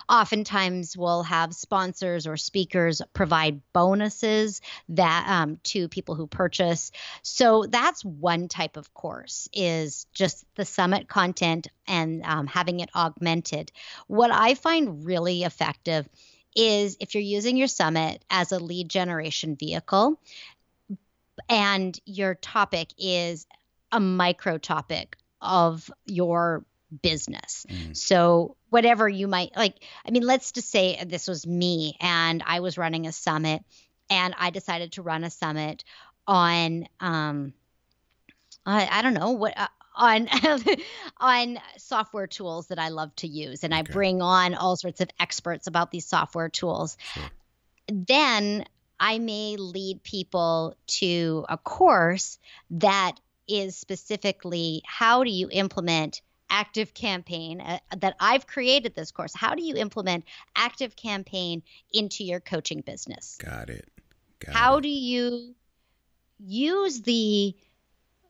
oftentimes 0.10 0.98
we'll 0.98 1.24
have 1.24 1.54
sponsors 1.54 2.28
or 2.28 2.38
speakers 2.38 3.02
provide 3.13 3.62
bonuses 3.74 4.62
that 4.89 5.26
um, 5.28 5.60
to 5.63 5.88
people 5.88 6.15
who 6.15 6.28
purchase. 6.28 6.91
So 7.22 7.65
that's 7.69 8.04
one 8.04 8.48
type 8.48 8.78
of 8.78 8.93
course 8.93 9.50
is 9.54 10.06
just 10.13 10.46
the 10.56 10.65
summit 10.65 11.08
content 11.08 11.67
and 11.88 12.24
um, 12.24 12.48
having 12.48 12.80
it 12.80 12.89
augmented. 12.96 13.72
What 14.08 14.32
i 14.32 14.56
find 14.56 15.06
really 15.06 15.43
effective 15.43 16.08
is 16.56 16.98
if 17.00 17.13
you're 17.13 17.24
using 17.24 17.58
your 17.58 17.67
summit 17.67 18.24
as 18.30 18.52
a 18.52 18.60
lead 18.60 18.89
generation 18.89 19.56
vehicle 19.56 20.19
and 21.50 22.00
your 22.06 22.36
topic 22.36 22.89
is 22.98 23.48
a 23.91 24.00
micro 24.00 24.58
topic 24.58 25.17
of 25.41 25.89
your 26.06 26.65
business. 27.01 27.65
Mm. 27.69 27.95
So 27.95 28.56
whatever 28.69 29.08
you 29.08 29.27
might 29.27 29.56
like, 29.56 29.84
I 30.06 30.12
mean, 30.12 30.23
let's 30.23 30.51
just 30.51 30.69
say 30.69 31.03
this 31.06 31.27
was 31.27 31.45
me 31.45 31.97
and 31.99 32.43
I 32.45 32.60
was 32.60 32.77
running 32.77 33.08
a 33.08 33.12
summit 33.12 33.63
and 34.10 34.34
I 34.38 34.49
decided 34.49 34.93
to 34.93 35.01
run 35.01 35.23
a 35.23 35.29
summit 35.29 35.84
on, 36.27 36.88
um, 36.99 37.53
I, 38.65 38.88
I 38.91 39.01
don't 39.01 39.13
know 39.13 39.32
what, 39.32 39.58
uh, 39.58 39.67
on 39.95 40.27
on 41.17 41.60
software 41.77 42.27
tools 42.27 42.67
that 42.67 42.79
I 42.79 42.89
love 42.89 43.15
to 43.17 43.27
use 43.27 43.63
and 43.63 43.73
I 43.73 43.84
bring 43.84 44.21
on 44.21 44.56
all 44.56 44.75
sorts 44.75 45.01
of 45.01 45.10
experts 45.19 45.67
about 45.67 45.91
these 45.91 46.06
software 46.06 46.49
tools. 46.49 46.97
Sure. 47.13 47.23
Then 47.88 48.65
I 48.99 49.19
may 49.19 49.58
lead 49.58 50.03
people 50.03 50.77
to 50.88 51.45
a 51.49 51.58
course 51.58 52.39
that 52.71 53.19
is 53.47 53.75
specifically 53.75 54.82
how 54.86 55.23
do 55.23 55.29
you 55.29 55.49
implement 55.51 56.21
active 56.49 56.93
campaign 56.93 57.62
uh, 57.62 57.79
that 57.97 58.15
I've 58.19 58.47
created 58.47 58.95
this 58.95 59.12
course. 59.12 59.34
How 59.36 59.56
do 59.56 59.63
you 59.63 59.75
implement 59.75 60.25
active 60.56 60.95
campaign 60.95 61.63
into 61.91 62.23
your 62.23 62.39
coaching 62.39 62.82
business? 62.82 63.38
Got 63.38 63.69
it. 63.69 63.88
Got 64.45 64.56
How 64.56 64.77
it. 64.77 64.82
do 64.82 64.89
you 64.89 65.56
use 66.39 67.01
the 67.01 67.56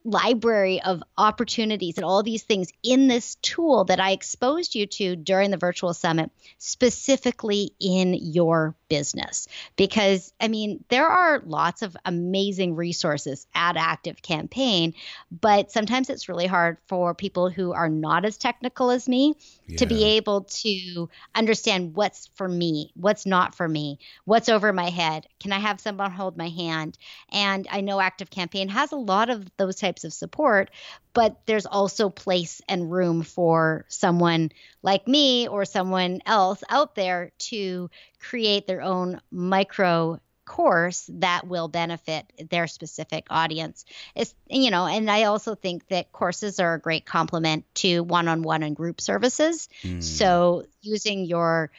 library 0.04 0.82
of 0.82 1.02
opportunities 1.16 1.96
and 1.96 2.04
all 2.04 2.22
these 2.22 2.42
things 2.42 2.70
in 2.82 3.08
this 3.08 3.36
tool 3.36 3.84
that 3.84 4.00
I 4.00 4.12
exposed 4.12 4.74
you 4.74 4.86
to 4.86 5.16
during 5.16 5.50
the 5.50 5.56
virtual 5.56 5.94
summit, 5.94 6.30
specifically 6.58 7.70
in 7.80 8.14
your 8.14 8.74
business. 8.88 9.48
Because, 9.76 10.32
I 10.40 10.48
mean, 10.48 10.84
there 10.88 11.08
are 11.08 11.42
lots 11.46 11.82
of 11.82 11.96
amazing 12.04 12.76
resources 12.76 13.46
at 13.54 13.76
Active 13.76 14.20
Campaign, 14.22 14.94
but 15.30 15.72
sometimes 15.72 16.10
it's 16.10 16.28
really 16.28 16.46
hard 16.46 16.76
for 16.86 17.14
people 17.14 17.48
who 17.48 17.72
are 17.72 17.88
not 17.88 18.24
as 18.24 18.36
technical 18.36 18.90
as 18.90 19.08
me 19.08 19.34
yeah. 19.66 19.78
to 19.78 19.86
be 19.86 20.04
able 20.04 20.42
to 20.42 21.08
understand 21.34 21.94
what's 21.94 22.28
for 22.34 22.48
me, 22.48 22.92
what's 22.94 23.26
not 23.26 23.54
for 23.54 23.66
me, 23.66 23.98
what's 24.26 24.48
over 24.48 24.72
my 24.72 24.90
head. 24.90 25.26
Can 25.40 25.52
I 25.52 25.58
have 25.58 25.80
someone 25.80 26.10
hold 26.10 26.36
my 26.36 26.50
hand? 26.50 26.98
And 27.30 27.66
I 27.70 27.80
know 27.80 28.00
Active 28.00 28.30
Campaign 28.30 28.68
has 28.68 28.92
a 28.92 28.96
lot 28.96 29.30
of 29.30 29.50
those 29.56 29.76
types 29.76 29.94
types 29.94 30.04
of 30.04 30.12
support, 30.12 30.70
but 31.12 31.40
there's 31.46 31.66
also 31.66 32.10
place 32.10 32.60
and 32.68 32.90
room 32.90 33.22
for 33.22 33.84
someone 33.88 34.50
like 34.82 35.06
me 35.06 35.46
or 35.48 35.64
someone 35.64 36.20
else 36.26 36.62
out 36.68 36.94
there 36.94 37.32
to 37.38 37.90
create 38.28 38.66
their 38.66 38.82
own 38.82 39.20
micro 39.30 40.20
course 40.44 41.08
that 41.12 41.46
will 41.46 41.68
benefit 41.68 42.30
their 42.50 42.66
specific 42.66 43.26
audience. 43.30 43.84
It's, 44.14 44.34
you 44.48 44.70
know, 44.70 44.86
and 44.86 45.10
I 45.10 45.24
also 45.24 45.54
think 45.54 45.88
that 45.88 46.12
courses 46.12 46.60
are 46.60 46.74
a 46.74 46.80
great 46.80 47.06
complement 47.06 47.64
to 47.76 48.00
one-on-one 48.00 48.62
and 48.62 48.76
group 48.76 49.00
services. 49.00 49.68
Mm. 49.82 50.02
So 50.02 50.64
using 50.82 51.24
your 51.24 51.70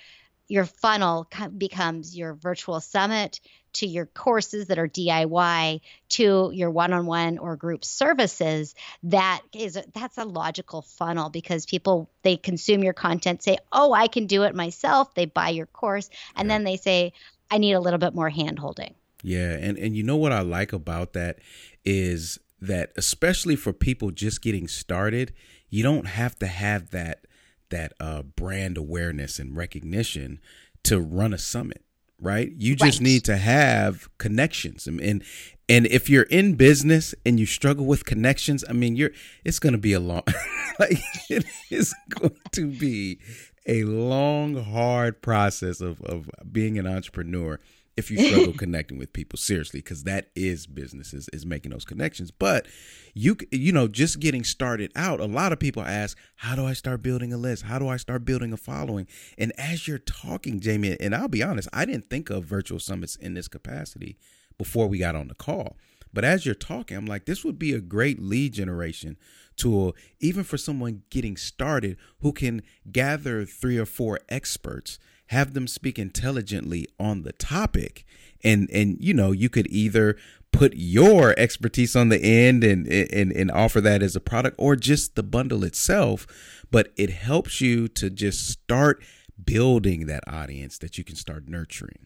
your 0.48 0.66
funnel 0.66 1.28
becomes 1.58 2.16
your 2.16 2.36
virtual 2.36 2.80
summit 2.80 3.40
to 3.76 3.88
your 3.88 4.06
courses 4.06 4.68
that 4.68 4.80
are 4.80 4.88
DIY 4.88 5.82
to 6.10 6.52
your 6.54 6.72
one-on-one 6.72 7.38
or 7.38 7.56
group 7.56 7.84
services 7.86 8.74
that 9.04 9.42
is 9.54 9.78
that's 9.94 10.18
a 10.18 10.24
logical 10.24 10.82
funnel 10.82 11.30
because 11.30 11.66
people 11.66 12.10
they 12.24 12.38
consume 12.38 12.84
your 12.84 12.94
content 12.94 13.44
say 13.44 13.58
oh 13.72 13.94
I 13.94 14.08
can 14.08 14.28
do 14.28 14.44
it 14.44 14.56
myself. 14.56 15.14
They 15.14 15.26
buy 15.26 15.50
your 15.50 15.66
course 15.66 16.10
and 16.36 16.48
yeah. 16.48 16.56
then 16.56 16.64
they 16.64 16.78
say 16.78 17.14
I 17.52 17.58
need 17.58 17.74
a 17.74 17.80
little 17.80 18.00
bit 18.00 18.16
more 18.16 18.30
hand 18.30 18.60
holding. 18.60 18.96
Yeah 19.24 19.52
and 19.52 19.78
and 19.78 19.96
you 19.96 20.04
know 20.04 20.18
what 20.18 20.32
I 20.32 20.42
like 20.42 20.74
about 20.74 21.14
that 21.14 21.40
is 21.84 22.40
that 22.62 22.92
especially 22.96 23.56
for 23.56 23.74
people 23.74 24.12
just 24.12 24.42
getting 24.42 24.68
started 24.68 25.34
you 25.70 25.84
don't 25.84 26.08
have 26.08 26.36
to 26.40 26.48
have 26.48 26.92
that 26.92 27.26
that 27.70 27.94
uh, 28.00 28.22
brand 28.22 28.78
awareness 28.78 29.40
and 29.40 29.58
recognition 29.58 30.40
to 30.84 31.00
run 31.00 31.34
a 31.34 31.38
summit 31.38 31.84
right? 32.26 32.52
You 32.58 32.76
just 32.76 33.00
right. 33.00 33.06
need 33.06 33.24
to 33.26 33.38
have 33.38 34.10
connections. 34.18 34.88
And, 34.88 35.00
and 35.00 35.24
and 35.68 35.88
if 35.88 36.10
you're 36.10 36.24
in 36.24 36.56
business 36.56 37.16
and 37.26 37.40
you 37.40 37.46
struggle 37.46 37.86
with 37.86 38.06
connections 38.06 38.64
i 38.70 38.74
mean 38.74 38.96
you're 38.96 39.10
it's 39.44 39.58
going 39.58 39.74
to 39.74 39.80
be 39.80 39.94
a 39.94 40.00
long 40.00 40.22
like 40.80 41.00
it 41.30 41.46
is 41.72 41.94
going 42.10 42.38
to 42.52 42.68
be 42.68 43.20
a 43.66 43.84
long 43.84 44.56
hard 44.64 45.22
process 45.22 45.82
of 45.82 46.02
of 46.04 46.30
being 46.52 46.78
an 46.78 46.86
entrepreneur 46.86 47.60
if 47.98 48.12
you 48.12 48.18
struggle 48.18 48.54
connecting 48.58 48.98
with 48.98 49.14
people 49.14 49.38
seriously 49.38 49.80
because 49.80 50.04
that 50.04 50.30
is 50.36 50.68
business 50.68 51.14
is, 51.14 51.30
is 51.30 51.46
making 51.46 51.72
those 51.72 51.86
connections. 51.86 52.32
But 52.32 52.68
you 53.14 53.38
you 53.52 53.72
know 53.72 53.88
just 53.88 54.20
getting 54.20 54.44
started 54.44 54.92
out 54.96 55.20
a 55.20 55.26
lot 55.26 55.54
of 55.54 55.60
people 55.60 55.82
ask 55.82 56.18
how 56.36 56.56
do 56.56 56.66
i 56.66 56.74
start 56.74 57.02
building 57.02 57.32
a 57.32 57.38
list? 57.38 57.64
How 57.64 57.80
do 57.80 57.88
i 57.88 57.98
start 57.98 58.26
building 58.26 58.52
a 58.54 58.58
following? 58.58 59.08
And 59.38 59.54
as 59.58 59.88
you're 59.88 59.98
talking 59.98 60.60
jamie 60.60 60.98
and 61.00 61.16
i'll 61.16 61.28
be 61.28 61.44
honest 61.44 61.70
i 61.74 61.86
didn't 61.86 62.10
think 62.10 62.30
of 62.30 62.46
virtual 62.46 62.80
summits 62.80 63.16
in 63.16 63.34
this 63.34 63.48
capacity 63.48 64.18
before 64.58 64.88
we 64.88 64.98
got 65.00 65.16
on 65.16 65.28
the 65.28 65.36
call. 65.36 65.78
But 66.14 66.24
as 66.26 66.46
you're 66.46 66.56
talking 66.56 66.98
i'm 66.98 67.06
like 67.06 67.26
this 67.26 67.44
would 67.44 67.58
be 67.60 67.74
a 67.74 67.82
great 67.82 68.22
lead 68.22 68.54
generation 68.54 69.18
tool 69.56 69.96
even 70.20 70.44
for 70.44 70.58
someone 70.58 71.04
getting 71.10 71.38
started 71.38 71.98
who 72.20 72.34
can 72.34 72.62
gather 72.92 73.46
three 73.46 73.78
or 73.78 73.86
four 73.86 74.20
experts 74.28 75.00
have 75.28 75.54
them 75.54 75.68
speak 75.68 75.98
intelligently 75.98 76.88
on 77.00 77.24
the 77.24 77.34
topic. 77.34 78.06
And 78.44 78.70
and 78.72 78.98
you 79.00 79.14
know 79.14 79.32
you 79.32 79.50
could 79.50 79.68
either 79.68 80.18
put 80.52 80.74
your 80.76 81.34
expertise 81.38 81.96
on 81.96 82.10
the 82.10 82.22
end 82.22 82.64
and 82.64 82.88
and 82.88 83.32
and 83.32 83.52
offer 83.52 83.82
that 83.82 84.04
as 84.04 84.16
a 84.16 84.22
product 84.22 84.56
or 84.60 84.76
just 84.76 85.16
the 85.16 85.24
bundle 85.24 85.64
itself. 85.64 86.28
But 86.72 86.92
it 86.96 87.10
helps 87.10 87.62
you 87.62 87.88
to 87.90 88.10
just 88.10 88.48
start 88.48 89.04
building 89.44 90.06
that 90.08 90.24
audience 90.28 90.78
that 90.80 90.98
you 90.98 91.04
can 91.04 91.16
start 91.16 91.48
nurturing. 91.48 92.06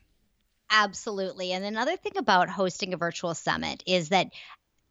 Absolutely. 0.71 1.51
And 1.51 1.65
another 1.65 1.97
thing 1.97 2.17
about 2.17 2.49
hosting 2.49 2.93
a 2.93 2.97
virtual 2.97 3.33
summit 3.33 3.83
is 3.87 4.09
that 4.09 4.27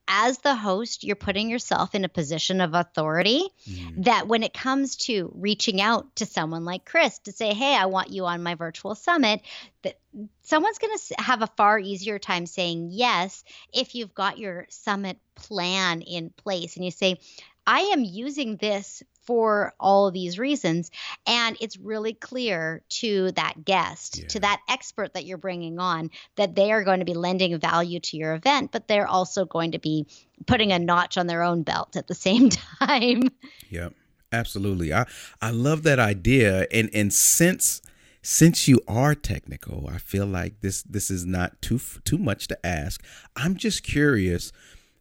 as 0.09 0.39
the 0.39 0.55
host, 0.55 1.05
you're 1.05 1.17
putting 1.17 1.51
yourself 1.51 1.95
in 1.95 2.05
a 2.05 2.09
position 2.09 2.61
of 2.61 2.75
authority 2.75 3.47
mm. 3.69 4.05
that 4.05 4.27
when 4.27 4.43
it 4.43 4.55
comes 4.55 4.97
to 4.97 5.31
reaching 5.35 5.81
out 5.81 6.17
to 6.17 6.27
someone 6.27 6.65
like 6.65 6.85
Chris 6.85 7.19
to 7.21 7.33
say, 7.33 7.53
Hey, 7.53 7.77
I 7.77 7.87
want 7.87 8.11
you 8.11 8.25
on 8.25 8.43
my 8.43 8.55
virtual 8.55 8.95
summit, 8.95 9.43
that 9.83 9.99
someone's 10.43 10.79
going 10.79 10.97
to 10.97 11.15
have 11.23 11.43
a 11.43 11.47
far 11.57 11.79
easier 11.79 12.19
time 12.19 12.47
saying 12.47 12.89
yes 12.91 13.45
if 13.73 13.95
you've 13.95 14.15
got 14.15 14.39
your 14.39 14.67
summit 14.71 15.19
plan 15.35 16.01
in 16.01 16.31
place 16.31 16.77
and 16.77 16.85
you 16.85 16.91
say, 16.91 17.19
I 17.67 17.81
am 17.93 18.03
using 18.03 18.57
this 18.57 19.03
for 19.29 19.75
all 19.79 20.07
of 20.07 20.15
these 20.15 20.39
reasons. 20.39 20.91
And 21.27 21.55
it's 21.61 21.77
really 21.77 22.15
clear 22.15 22.81
to 23.01 23.31
that 23.33 23.63
guest, 23.63 24.21
yeah. 24.21 24.29
to 24.29 24.41
that 24.41 24.63
expert 24.71 25.13
that 25.13 25.27
you're 25.27 25.37
bringing 25.37 25.79
on, 25.79 26.09
that 26.37 26.55
they 26.55 26.73
are 26.73 26.83
going 26.83 27.01
to 27.01 27.05
be 27.05 27.13
lending 27.13 27.59
value 27.59 28.01
to 28.01 28.17
your 28.17 28.33
event, 28.33 28.73
but 28.73 28.89
they're 28.89 29.07
also 29.07 29.45
going 29.45 29.73
to 29.73 29.79
be 29.79 30.07
putting 30.47 30.73
a 30.73 30.79
notch 30.79 31.19
on 31.19 31.27
their 31.27 31.43
own 31.43 31.63
belt 31.63 31.95
at 31.95 32.07
the 32.07 32.15
same 32.15 32.49
time. 32.81 33.25
Yep. 33.69 33.93
Absolutely. 34.33 34.95
I 34.95 35.05
I 35.43 35.51
love 35.51 35.83
that 35.83 35.99
idea 35.99 36.67
and 36.73 36.89
and 36.95 37.13
since 37.13 37.83
since 38.23 38.67
you 38.67 38.81
are 38.89 39.15
technical, 39.15 39.89
I 39.93 39.99
feel 39.99 40.27
like 40.27 40.63
this 40.63 40.83
this 40.85 41.11
is 41.11 41.27
not 41.27 41.61
too 41.61 41.81
too 42.05 42.19
much 42.19 42.49
to 42.49 42.67
ask. 42.67 43.03
I'm 43.37 43.57
just 43.57 43.83
curious. 43.83 44.53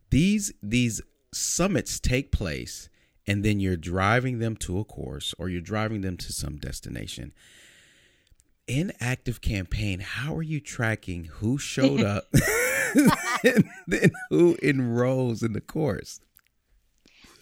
These 0.10 0.54
these 0.62 1.02
summits 1.34 2.00
take 2.02 2.34
place 2.34 2.90
and 3.28 3.44
then 3.44 3.60
you're 3.60 3.78
driving 3.78 4.40
them 4.40 4.56
to 4.56 4.80
a 4.80 4.84
course 4.84 5.36
or 5.38 5.50
you're 5.50 5.62
driving 5.62 6.02
them 6.02 6.18
to 6.18 6.32
some 6.32 6.58
destination. 6.58 7.34
In 8.68 8.94
active 9.00 9.42
campaign, 9.42 10.00
how 10.00 10.36
are 10.36 10.44
you 10.44 10.60
tracking 10.60 11.26
who 11.26 11.58
showed 11.58 12.02
up 12.04 12.26
and 13.44 13.70
then 13.86 14.12
who 14.30 14.58
enrolls 14.63 15.44
in 15.44 15.54
the 15.54 15.62
course? 15.62 16.22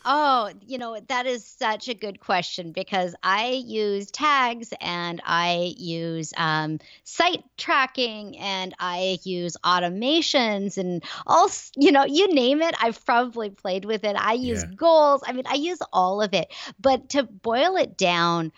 Oh, 0.08 0.52
you 0.66 0.78
know, 0.78 1.00
that 1.08 1.26
is 1.26 1.44
such 1.44 1.88
a 1.88 1.96
good 1.96 2.20
question 2.20 2.72
because 2.72 3.16
I 3.24 3.64
use 3.66 4.12
tags 4.12 4.72
and 4.80 5.20
I 5.26 5.74
use 5.78 6.32
um, 6.38 6.80
site 7.04 7.44
tracking 7.58 8.38
and 8.38 8.76
I 8.80 9.18
use 9.24 9.58
automations 9.66 10.78
and 10.78 11.04
all, 11.26 11.50
you 11.76 11.92
know, 11.92 12.06
you 12.06 12.32
name 12.34 12.62
it, 12.62 12.76
I've 12.80 13.04
probably 13.04 13.50
played 13.50 13.86
with 13.86 14.04
it. 14.04 14.16
I 14.16 14.34
use 14.34 14.62
yeah. 14.62 14.76
goals. 14.76 15.24
I 15.26 15.32
mean, 15.32 15.46
I 15.48 15.56
use 15.56 15.80
all 15.92 16.22
of 16.22 16.36
it. 16.36 16.54
But 16.80 17.10
to 17.10 17.24
boil 17.24 17.76
it 17.76 17.98
down, 17.98 18.52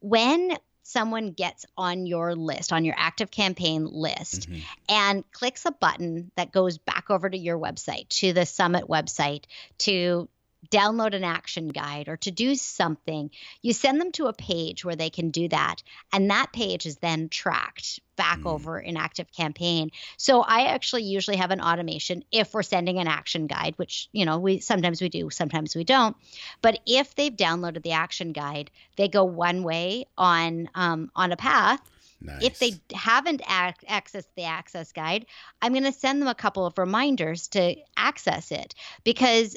when 0.00 0.56
someone 0.82 1.32
gets 1.32 1.66
on 1.76 2.06
your 2.06 2.34
list, 2.34 2.72
on 2.72 2.84
your 2.84 2.94
active 2.96 3.30
campaign 3.30 3.86
list, 3.90 4.48
mm-hmm. 4.48 4.60
and 4.88 5.30
clicks 5.32 5.66
a 5.66 5.72
button 5.72 6.30
that 6.36 6.52
goes 6.52 6.78
back 6.78 7.10
over 7.10 7.28
to 7.28 7.36
your 7.36 7.58
website, 7.58 8.08
to 8.08 8.32
the 8.32 8.46
summit 8.46 8.86
website, 8.88 9.44
to 9.78 10.28
download 10.70 11.14
an 11.14 11.24
action 11.24 11.68
guide 11.68 12.08
or 12.08 12.16
to 12.18 12.30
do 12.30 12.54
something, 12.54 13.30
you 13.62 13.72
send 13.72 14.00
them 14.00 14.12
to 14.12 14.26
a 14.26 14.32
page 14.32 14.84
where 14.84 14.96
they 14.96 15.10
can 15.10 15.30
do 15.30 15.48
that. 15.48 15.76
And 16.12 16.30
that 16.30 16.52
page 16.52 16.86
is 16.86 16.96
then 16.96 17.28
tracked 17.28 18.00
back 18.16 18.40
mm. 18.40 18.50
over 18.50 18.78
in 18.78 18.96
Active 18.96 19.30
Campaign. 19.32 19.90
So 20.16 20.40
I 20.40 20.72
actually 20.72 21.02
usually 21.04 21.36
have 21.36 21.50
an 21.50 21.60
automation 21.60 22.24
if 22.32 22.54
we're 22.54 22.62
sending 22.62 22.98
an 22.98 23.08
action 23.08 23.46
guide, 23.46 23.74
which, 23.76 24.08
you 24.12 24.24
know, 24.24 24.38
we 24.38 24.60
sometimes 24.60 25.00
we 25.00 25.08
do, 25.08 25.30
sometimes 25.30 25.76
we 25.76 25.84
don't. 25.84 26.16
But 26.62 26.80
if 26.86 27.14
they've 27.14 27.34
downloaded 27.34 27.82
the 27.82 27.92
action 27.92 28.32
guide, 28.32 28.70
they 28.96 29.08
go 29.08 29.24
one 29.24 29.62
way 29.62 30.06
on 30.16 30.68
um, 30.74 31.10
on 31.14 31.32
a 31.32 31.36
path. 31.36 31.80
Nice. 32.18 32.42
If 32.42 32.58
they 32.58 32.72
haven't 32.94 33.42
ac- 33.42 33.86
accessed 33.88 34.28
the 34.36 34.44
access 34.44 34.90
guide, 34.92 35.26
I'm 35.60 35.72
going 35.72 35.84
to 35.84 35.92
send 35.92 36.20
them 36.20 36.28
a 36.28 36.34
couple 36.34 36.64
of 36.64 36.78
reminders 36.78 37.48
to 37.48 37.76
access 37.94 38.52
it 38.52 38.74
because 39.04 39.54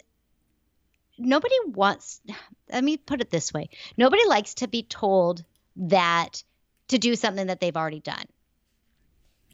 nobody 1.19 1.55
wants 1.67 2.21
let 2.71 2.83
me 2.83 2.97
put 2.97 3.21
it 3.21 3.29
this 3.29 3.53
way 3.53 3.69
nobody 3.97 4.25
likes 4.27 4.55
to 4.55 4.67
be 4.67 4.83
told 4.83 5.43
that 5.75 6.43
to 6.87 6.97
do 6.97 7.15
something 7.15 7.47
that 7.47 7.59
they've 7.59 7.77
already 7.77 7.99
done 7.99 8.25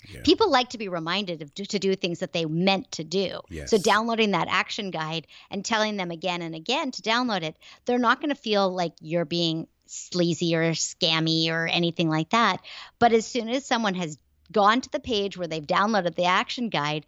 yeah. 0.10 0.21
People 0.23 0.49
like 0.49 0.69
to 0.69 0.78
be 0.78 0.88
reminded 0.88 1.41
of 1.41 1.54
to 1.56 1.80
do 1.80 1.95
things 1.95 2.19
that 2.19 2.34
they 2.34 2.45
meant 2.45 2.91
to 2.93 3.04
do. 3.04 3.39
Yes. 3.49 3.71
So 3.71 3.78
downloading 3.78 4.32
that 4.32 4.47
action 4.49 4.91
guide 4.91 5.28
and 5.49 5.63
telling 5.63 5.97
them 5.97 6.12
again 6.12 6.41
and 6.41 6.56
again 6.56 6.91
to 6.91 7.01
download 7.01 7.43
it, 7.43 7.56
they're 7.86 7.97
not 7.97 8.21
going 8.21 8.30
to 8.30 8.36
feel 8.36 8.69
like 8.69 8.93
you're 9.01 9.25
being 9.25 9.67
sleazy 9.88 10.56
or 10.56 10.71
scammy 10.71 11.49
or 11.49 11.67
anything 11.67 12.10
like 12.10 12.30
that. 12.30 12.62
But 12.99 13.13
as 13.13 13.25
soon 13.25 13.49
as 13.49 13.65
someone 13.65 13.95
has 13.95 14.17
gone 14.51 14.82
to 14.82 14.91
the 14.91 14.99
page 14.99 15.38
where 15.38 15.47
they've 15.47 15.65
downloaded 15.65 16.15
the 16.15 16.25
action 16.25 16.69
guide 16.69 17.06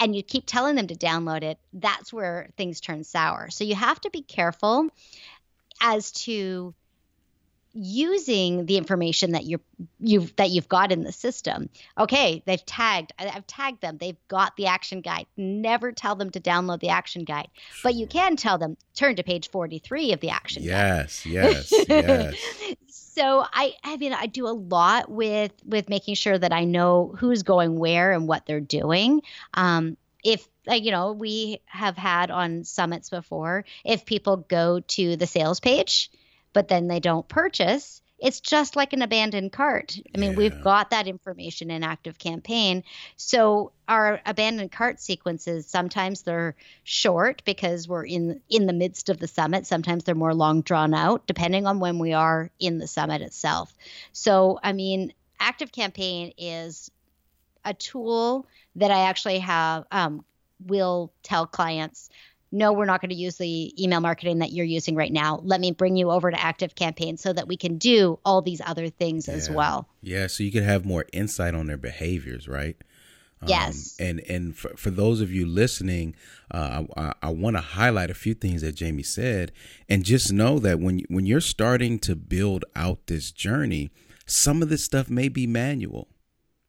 and 0.00 0.14
you 0.14 0.22
keep 0.22 0.44
telling 0.46 0.76
them 0.76 0.86
to 0.88 0.94
download 0.94 1.42
it, 1.42 1.58
that's 1.72 2.12
where 2.12 2.50
things 2.56 2.80
turn 2.80 3.04
sour. 3.04 3.50
So 3.50 3.64
you 3.64 3.74
have 3.74 4.00
to 4.02 4.10
be 4.10 4.22
careful 4.22 4.88
as 5.80 6.12
to 6.12 6.74
using 7.76 8.66
the 8.66 8.76
information 8.76 9.32
that 9.32 9.44
you 9.44 9.60
you've 9.98 10.34
that 10.36 10.50
you've 10.50 10.68
got 10.68 10.92
in 10.92 11.02
the 11.02 11.12
system. 11.12 11.68
Okay, 11.98 12.42
they've 12.46 12.64
tagged. 12.64 13.12
I've 13.18 13.46
tagged 13.46 13.80
them. 13.80 13.98
They've 13.98 14.16
got 14.28 14.56
the 14.56 14.66
action 14.66 15.00
guide. 15.00 15.26
Never 15.36 15.90
tell 15.92 16.14
them 16.14 16.30
to 16.30 16.40
download 16.40 16.80
the 16.80 16.90
action 16.90 17.24
guide, 17.24 17.48
sure. 17.72 17.90
but 17.90 17.94
you 17.96 18.06
can 18.06 18.36
tell 18.36 18.58
them 18.58 18.76
turn 18.94 19.16
to 19.16 19.24
page 19.24 19.50
43 19.50 20.12
of 20.12 20.20
the 20.20 20.30
action 20.30 20.62
yes, 20.62 21.24
guide. 21.24 21.32
Yes, 21.32 21.72
yes, 21.72 21.86
yes. 21.88 22.76
so 23.14 23.44
I 23.52 23.74
I 23.82 23.96
mean 23.96 24.12
I 24.12 24.26
do 24.26 24.46
a 24.46 24.48
lot 24.50 25.10
with 25.10 25.52
with 25.64 25.88
making 25.88 26.14
sure 26.14 26.38
that 26.38 26.52
I 26.52 26.64
know 26.64 27.14
who's 27.18 27.42
going 27.42 27.78
where 27.78 28.12
and 28.12 28.28
what 28.28 28.46
they're 28.46 28.60
doing. 28.60 29.22
Um, 29.54 29.96
if 30.24 30.46
you 30.70 30.90
know 30.90 31.12
we 31.12 31.60
have 31.66 31.96
had 31.96 32.30
on 32.30 32.64
summits 32.64 33.10
before 33.10 33.64
if 33.84 34.06
people 34.06 34.38
go 34.38 34.80
to 34.80 35.16
the 35.16 35.26
sales 35.26 35.60
page 35.60 36.10
but 36.54 36.68
then 36.68 36.86
they 36.86 37.00
don't 37.00 37.28
purchase, 37.28 38.00
it's 38.18 38.40
just 38.40 38.76
like 38.76 38.92
an 38.92 39.02
abandoned 39.02 39.52
cart. 39.52 39.98
I 40.14 40.18
mean, 40.18 40.32
yeah. 40.32 40.36
we've 40.36 40.62
got 40.62 40.90
that 40.90 41.06
information 41.06 41.70
in 41.70 41.82
Active 41.82 42.18
Campaign. 42.18 42.84
So 43.16 43.72
our 43.88 44.20
abandoned 44.24 44.72
cart 44.72 45.00
sequences 45.00 45.66
sometimes 45.66 46.22
they're 46.22 46.54
short 46.84 47.42
because 47.44 47.88
we're 47.88 48.06
in 48.06 48.40
in 48.48 48.66
the 48.66 48.72
midst 48.72 49.08
of 49.08 49.18
the 49.18 49.28
summit. 49.28 49.66
Sometimes 49.66 50.04
they're 50.04 50.14
more 50.14 50.34
long 50.34 50.62
drawn 50.62 50.94
out, 50.94 51.26
depending 51.26 51.66
on 51.66 51.80
when 51.80 51.98
we 51.98 52.12
are 52.12 52.50
in 52.60 52.78
the 52.78 52.86
summit 52.86 53.20
itself. 53.20 53.74
So 54.12 54.58
I 54.62 54.72
mean, 54.72 55.12
Active 55.40 55.72
Campaign 55.72 56.32
is 56.38 56.90
a 57.64 57.74
tool 57.74 58.46
that 58.76 58.90
I 58.90 59.00
actually 59.00 59.40
have 59.40 59.84
um, 59.90 60.24
will 60.64 61.12
tell 61.22 61.46
clients 61.46 62.10
no, 62.54 62.72
we're 62.72 62.84
not 62.84 63.00
going 63.00 63.10
to 63.10 63.16
use 63.16 63.36
the 63.36 63.82
email 63.82 64.00
marketing 64.00 64.38
that 64.38 64.52
you're 64.52 64.64
using 64.64 64.94
right 64.94 65.12
now. 65.12 65.40
Let 65.42 65.60
me 65.60 65.72
bring 65.72 65.96
you 65.96 66.12
over 66.12 66.30
to 66.30 66.40
Active 66.40 66.76
Campaign 66.76 67.16
so 67.16 67.32
that 67.32 67.48
we 67.48 67.56
can 67.56 67.78
do 67.78 68.20
all 68.24 68.42
these 68.42 68.60
other 68.64 68.88
things 68.88 69.26
yeah. 69.26 69.34
as 69.34 69.50
well. 69.50 69.88
Yeah, 70.02 70.28
so 70.28 70.44
you 70.44 70.52
can 70.52 70.62
have 70.62 70.86
more 70.86 71.04
insight 71.12 71.54
on 71.54 71.66
their 71.66 71.76
behaviors, 71.76 72.46
right? 72.46 72.76
Um, 73.42 73.48
yes. 73.48 73.96
and 73.98 74.20
and 74.20 74.56
for, 74.56 74.70
for 74.76 74.90
those 74.90 75.20
of 75.20 75.32
you 75.32 75.44
listening, 75.44 76.14
uh, 76.52 76.84
I, 76.96 77.12
I 77.24 77.30
want 77.30 77.56
to 77.56 77.60
highlight 77.60 78.08
a 78.08 78.14
few 78.14 78.34
things 78.34 78.62
that 78.62 78.76
Jamie 78.76 79.02
said, 79.02 79.50
and 79.88 80.04
just 80.04 80.32
know 80.32 80.60
that 80.60 80.78
when 80.78 81.00
when 81.08 81.26
you're 81.26 81.40
starting 81.40 81.98
to 82.00 82.14
build 82.14 82.64
out 82.76 83.08
this 83.08 83.32
journey, 83.32 83.90
some 84.26 84.62
of 84.62 84.68
this 84.68 84.84
stuff 84.84 85.10
may 85.10 85.28
be 85.28 85.48
manual, 85.48 86.08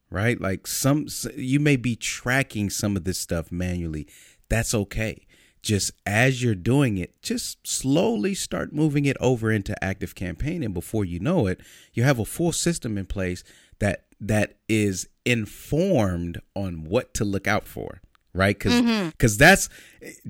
right? 0.09 0.41
Like 0.41 0.65
some 0.65 1.05
you 1.35 1.59
may 1.59 1.75
be 1.75 1.95
tracking 1.95 2.71
some 2.71 2.97
of 2.97 3.03
this 3.03 3.19
stuff 3.19 3.51
manually. 3.51 4.07
That's 4.49 4.73
okay 4.73 5.25
just 5.65 5.91
as 6.06 6.43
you're 6.43 6.54
doing 6.54 6.99
it, 6.99 7.19
just 7.23 7.65
slowly 7.65 8.36
start 8.36 8.71
moving 8.71 9.06
it 9.06 9.17
over 9.19 9.51
into 9.51 9.84
active 9.84 10.13
campaign. 10.13 10.62
And 10.62 10.75
before 10.75 11.04
you 11.04 11.19
know 11.19 11.47
it, 11.47 11.60
you 11.91 12.04
have 12.04 12.19
a 12.19 12.25
full 12.25 12.51
system 12.51 12.99
in 12.99 13.08
place 13.08 13.43
that 13.80 14.06
that 14.21 14.58
is 14.69 15.10
informed 15.25 16.39
on 16.56 16.84
what 16.86 17.15
to 17.15 17.25
look 17.25 17.47
out 17.47 17.67
for. 17.67 18.01
Right. 18.32 18.60
Cause, 18.60 18.73
mm-hmm. 18.73 19.10
cause 19.17 19.38
that's 19.38 19.69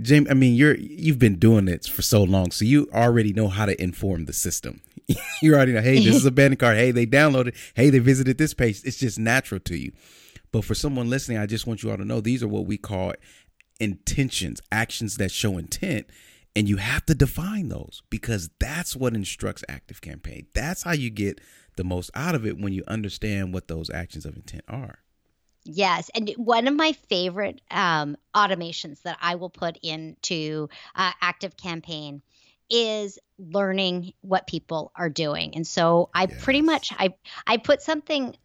Jim. 0.02 0.28
I 0.30 0.36
mean, 0.36 0.56
you're, 0.56 0.78
you've 0.78 1.19
been 1.19 1.38
doing 1.38 1.67
it 1.67 1.86
for 1.86 2.02
so 2.02 2.24
long. 2.24 2.52
So 2.52 2.63
you 2.63 2.88
already 2.93 3.34
know 3.34 3.48
how 3.50 3.65
to 3.65 3.82
inform 3.82 4.26
the 4.26 4.34
system. 4.34 4.82
you 5.41 5.54
already 5.54 5.74
know, 5.74 5.82
Hey, 5.82 5.95
this 5.95 6.15
is 6.15 6.26
abandoned 6.26 6.60
cart. 6.60 6.78
Hey, 6.78 6.91
they 6.91 7.06
downloaded. 7.06 7.56
Hey, 7.74 7.89
they 7.89 8.00
visited 8.00 8.38
this 8.38 8.54
page. 8.54 8.82
It's 8.86 8.98
just 8.98 9.19
natural 9.19 9.60
to 9.62 9.76
you. 9.76 9.91
But 10.52 10.63
for 10.63 10.76
someone 10.76 11.10
listening, 11.10 11.39
I 11.39 11.48
just 11.48 11.67
want 11.67 11.84
you 11.84 11.91
all 11.91 11.98
to 11.98 12.06
know 12.06 12.21
these 12.21 12.41
are 12.41 12.48
what 12.48 12.65
we 12.65 12.78
call 12.78 13.12
intentions, 13.79 14.61
actions 14.71 15.17
that 15.17 15.31
show 15.31 15.57
intent. 15.57 16.07
And 16.57 16.69
you 16.69 16.77
have 16.77 17.05
to 17.07 17.15
define 17.15 17.67
those 17.67 18.01
because 18.09 18.49
that's 18.59 18.95
what 18.95 19.13
instructs 19.13 19.63
active 19.67 19.99
campaign. 19.99 20.47
That's 20.53 20.83
how 20.83 20.93
you 20.93 21.09
get 21.09 21.41
the 21.75 21.83
most 21.83 22.11
out 22.15 22.33
of 22.33 22.45
it 22.45 22.57
when 22.57 22.71
you 22.71 22.83
understand 22.88 23.53
what 23.53 23.67
those 23.67 23.89
actions 23.89 24.25
of 24.25 24.38
intent 24.38 24.63
are. 24.69 24.99
Yes, 25.65 26.11
and 26.13 26.31
one 26.38 26.67
of 26.67 26.75
my 26.75 26.93
favorite 27.09 27.59
um, 27.71 28.15
automations 28.35 29.01
that 29.01 29.17
I 29.19 29.35
will 29.35 29.49
put 29.49 29.77
into 29.81 30.69
uh, 30.95 31.11
Active 31.21 31.57
Campaign 31.57 32.21
is 32.69 33.17
learning 33.39 34.13
what 34.21 34.45
people 34.45 34.91
are 34.95 35.09
doing, 35.09 35.55
and 35.55 35.65
so 35.65 36.09
I 36.13 36.27
yes. 36.29 36.43
pretty 36.43 36.61
much 36.61 36.93
I 36.95 37.15
I 37.47 37.57
put 37.57 37.81
something 37.81 38.35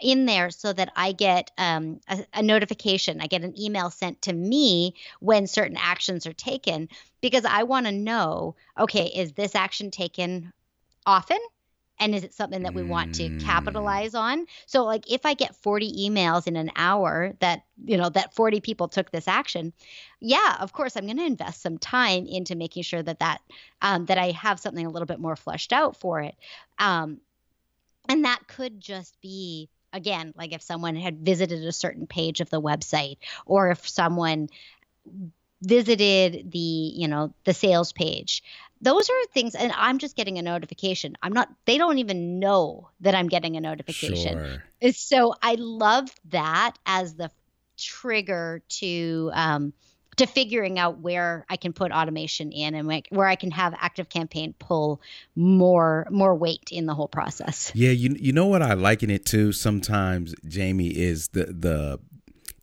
in 0.00 0.26
there 0.26 0.50
so 0.50 0.72
that 0.72 0.92
I 0.96 1.12
get 1.12 1.50
um, 1.58 2.00
a, 2.08 2.24
a, 2.34 2.42
notification. 2.42 3.20
I 3.20 3.26
get 3.26 3.42
an 3.42 3.58
email 3.58 3.90
sent 3.90 4.22
to 4.22 4.32
me 4.32 4.94
when 5.20 5.46
certain 5.46 5.76
actions 5.76 6.26
are 6.26 6.32
taken 6.32 6.88
because 7.20 7.44
I 7.44 7.62
want 7.62 7.86
to 7.86 7.92
know 7.92 8.56
okay, 8.78 9.06
is 9.06 9.32
this 9.32 9.54
action 9.54 9.90
taken 9.90 10.52
often? 11.06 11.38
And 11.98 12.14
is 12.14 12.24
it 12.24 12.34
something 12.34 12.62
that 12.64 12.74
we 12.74 12.82
want 12.82 13.14
to 13.14 13.30
mm. 13.30 13.40
capitalize 13.40 14.14
on? 14.14 14.44
So, 14.66 14.84
like, 14.84 15.10
if 15.10 15.24
I 15.24 15.32
get 15.32 15.56
40 15.56 16.08
emails 16.08 16.46
in 16.46 16.54
an 16.54 16.70
hour 16.76 17.32
that, 17.40 17.64
you 17.86 17.96
know, 17.96 18.10
that 18.10 18.34
40 18.34 18.60
people 18.60 18.86
took 18.86 19.10
this 19.10 19.26
action, 19.26 19.72
yeah, 20.20 20.56
of 20.60 20.74
course, 20.74 20.94
I'm 20.94 21.06
going 21.06 21.16
to 21.16 21.24
invest 21.24 21.62
some 21.62 21.78
time 21.78 22.26
into 22.26 22.54
making 22.54 22.82
sure 22.82 23.02
that 23.02 23.20
that, 23.20 23.40
um, 23.80 24.04
that 24.06 24.18
I 24.18 24.32
have 24.32 24.60
something 24.60 24.84
a 24.84 24.90
little 24.90 25.06
bit 25.06 25.20
more 25.20 25.36
fleshed 25.36 25.72
out 25.72 25.96
for 25.96 26.20
it. 26.20 26.34
Um, 26.78 27.18
and 28.10 28.26
that 28.26 28.46
could 28.46 28.78
just 28.78 29.18
be 29.22 29.70
again, 29.92 30.32
like 30.36 30.52
if 30.52 30.62
someone 30.62 30.96
had 30.96 31.18
visited 31.18 31.64
a 31.64 31.72
certain 31.72 32.06
page 32.06 32.40
of 32.40 32.50
the 32.50 32.60
website 32.60 33.18
or 33.44 33.70
if 33.70 33.88
someone 33.88 34.48
visited 35.62 36.50
the, 36.50 36.58
you 36.58 37.08
know, 37.08 37.32
the 37.44 37.54
sales 37.54 37.92
page. 37.92 38.42
Those 38.80 39.08
are 39.08 39.24
things 39.32 39.54
and 39.54 39.72
I'm 39.74 39.98
just 39.98 40.16
getting 40.16 40.38
a 40.38 40.42
notification. 40.42 41.16
I'm 41.22 41.32
not 41.32 41.48
they 41.64 41.78
don't 41.78 41.98
even 41.98 42.38
know 42.38 42.90
that 43.00 43.14
I'm 43.14 43.28
getting 43.28 43.56
a 43.56 43.60
notification. 43.60 44.38
Sure. 44.80 44.92
So 44.92 45.34
I 45.42 45.54
love 45.54 46.10
that 46.26 46.72
as 46.84 47.14
the 47.14 47.30
trigger 47.78 48.62
to 48.68 49.30
um 49.32 49.72
to 50.16 50.26
figuring 50.26 50.78
out 50.78 50.98
where 50.98 51.44
I 51.48 51.56
can 51.56 51.72
put 51.72 51.92
automation 51.92 52.52
in 52.52 52.74
and 52.74 53.04
where 53.10 53.26
I 53.26 53.36
can 53.36 53.50
have 53.50 53.74
active 53.78 54.08
campaign 54.08 54.54
pull 54.58 55.00
more 55.34 56.06
more 56.10 56.34
weight 56.34 56.70
in 56.72 56.86
the 56.86 56.94
whole 56.94 57.08
process. 57.08 57.70
Yeah, 57.74 57.90
you 57.90 58.16
you 58.18 58.32
know 58.32 58.46
what 58.46 58.62
I 58.62 58.74
liken 58.74 59.10
it 59.10 59.26
to 59.26 59.52
sometimes, 59.52 60.34
Jamie, 60.46 60.88
is 60.88 61.28
the 61.28 61.46
the 61.46 62.00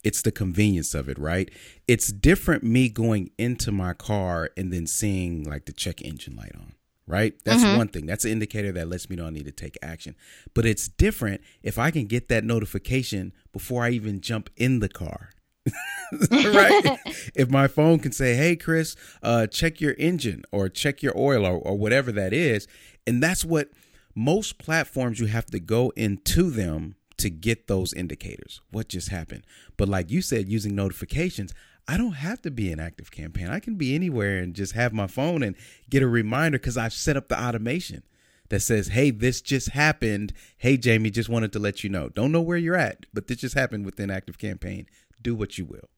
it's 0.03 0.21
the 0.21 0.31
convenience 0.31 0.93
of 0.93 1.07
it, 1.07 1.17
right? 1.17 1.49
It's 1.87 2.07
different 2.11 2.63
me 2.63 2.89
going 2.89 3.31
into 3.37 3.71
my 3.71 3.93
car 3.93 4.49
and 4.57 4.73
then 4.73 4.85
seeing 4.85 5.43
like 5.43 5.65
the 5.65 5.73
check 5.73 6.01
engine 6.01 6.35
light 6.35 6.53
on 6.55 6.73
right? 7.05 7.33
That's 7.43 7.63
mm-hmm. 7.63 7.77
one 7.77 7.87
thing. 7.89 8.05
That's 8.05 8.25
an 8.25 8.31
indicator 8.31 8.71
that 8.71 8.87
lets 8.87 9.09
me 9.09 9.15
know 9.15 9.27
I 9.27 9.29
need 9.29 9.45
to 9.45 9.51
take 9.51 9.77
action. 9.81 10.15
But 10.53 10.65
it's 10.65 10.87
different 10.87 11.41
if 11.61 11.77
I 11.77 11.91
can 11.91 12.05
get 12.05 12.29
that 12.29 12.43
notification 12.43 13.33
before 13.51 13.83
I 13.83 13.89
even 13.89 14.21
jump 14.21 14.49
in 14.55 14.79
the 14.79 14.89
car. 14.89 15.32
right? 16.31 16.99
if 17.35 17.49
my 17.49 17.67
phone 17.67 17.99
can 17.99 18.11
say, 18.11 18.35
"Hey, 18.35 18.55
Chris, 18.55 18.95
uh, 19.21 19.47
check 19.47 19.81
your 19.81 19.95
engine 19.97 20.43
or 20.51 20.69
check 20.69 21.01
your 21.01 21.17
oil 21.17 21.45
or, 21.45 21.57
or 21.57 21.77
whatever 21.77 22.11
that 22.11 22.33
is," 22.33 22.67
and 23.07 23.21
that's 23.21 23.43
what 23.45 23.69
most 24.15 24.57
platforms 24.57 25.19
you 25.19 25.25
have 25.27 25.45
to 25.47 25.59
go 25.59 25.91
into 25.95 26.49
them 26.49 26.95
to 27.17 27.29
get 27.29 27.67
those 27.67 27.93
indicators. 27.93 28.61
What 28.71 28.89
just 28.89 29.09
happened? 29.09 29.45
But 29.77 29.87
like 29.87 30.11
you 30.11 30.21
said, 30.21 30.49
using 30.49 30.75
notifications, 30.75 31.53
I 31.87 31.97
don't 31.97 32.13
have 32.13 32.41
to 32.43 32.51
be 32.51 32.71
an 32.71 32.79
active 32.79 33.11
campaign. 33.11 33.47
I 33.49 33.59
can 33.59 33.75
be 33.75 33.95
anywhere 33.95 34.39
and 34.39 34.53
just 34.53 34.73
have 34.73 34.93
my 34.93 35.07
phone 35.07 35.43
and 35.43 35.55
get 35.89 36.03
a 36.03 36.07
reminder 36.07 36.57
because 36.57 36.77
I've 36.77 36.93
set 36.93 37.17
up 37.17 37.27
the 37.27 37.41
automation 37.41 38.03
that 38.49 38.61
says, 38.61 38.89
Hey, 38.89 39.09
this 39.09 39.41
just 39.41 39.69
happened. 39.69 40.33
Hey, 40.57 40.77
Jamie, 40.77 41.09
just 41.09 41.29
wanted 41.29 41.51
to 41.53 41.59
let 41.59 41.83
you 41.83 41.89
know. 41.89 42.09
Don't 42.09 42.31
know 42.31 42.41
where 42.41 42.57
you're 42.57 42.75
at, 42.75 43.05
but 43.13 43.27
this 43.27 43.37
just 43.37 43.55
happened 43.55 43.85
within 43.85 44.09
Active 44.09 44.37
Campaign 44.37 44.85
do 45.23 45.35
what 45.35 45.57
you 45.57 45.65
will. 45.65 45.89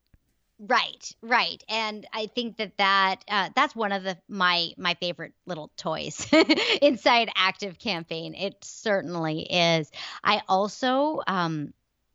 Right, 0.58 1.14
right, 1.20 1.62
and 1.68 2.06
I 2.14 2.28
think 2.28 2.56
that 2.56 2.78
that 2.78 3.16
uh, 3.28 3.50
that's 3.54 3.76
one 3.76 3.92
of 3.92 4.04
the 4.04 4.16
my 4.26 4.70
my 4.78 4.94
favorite 4.94 5.34
little 5.44 5.70
toys 5.76 6.26
inside 6.82 7.28
Active 7.36 7.78
Campaign. 7.78 8.34
It 8.34 8.56
certainly 8.62 9.42
is. 9.42 9.90
I 10.24 10.40
also 10.48 11.20
um, 11.26 11.74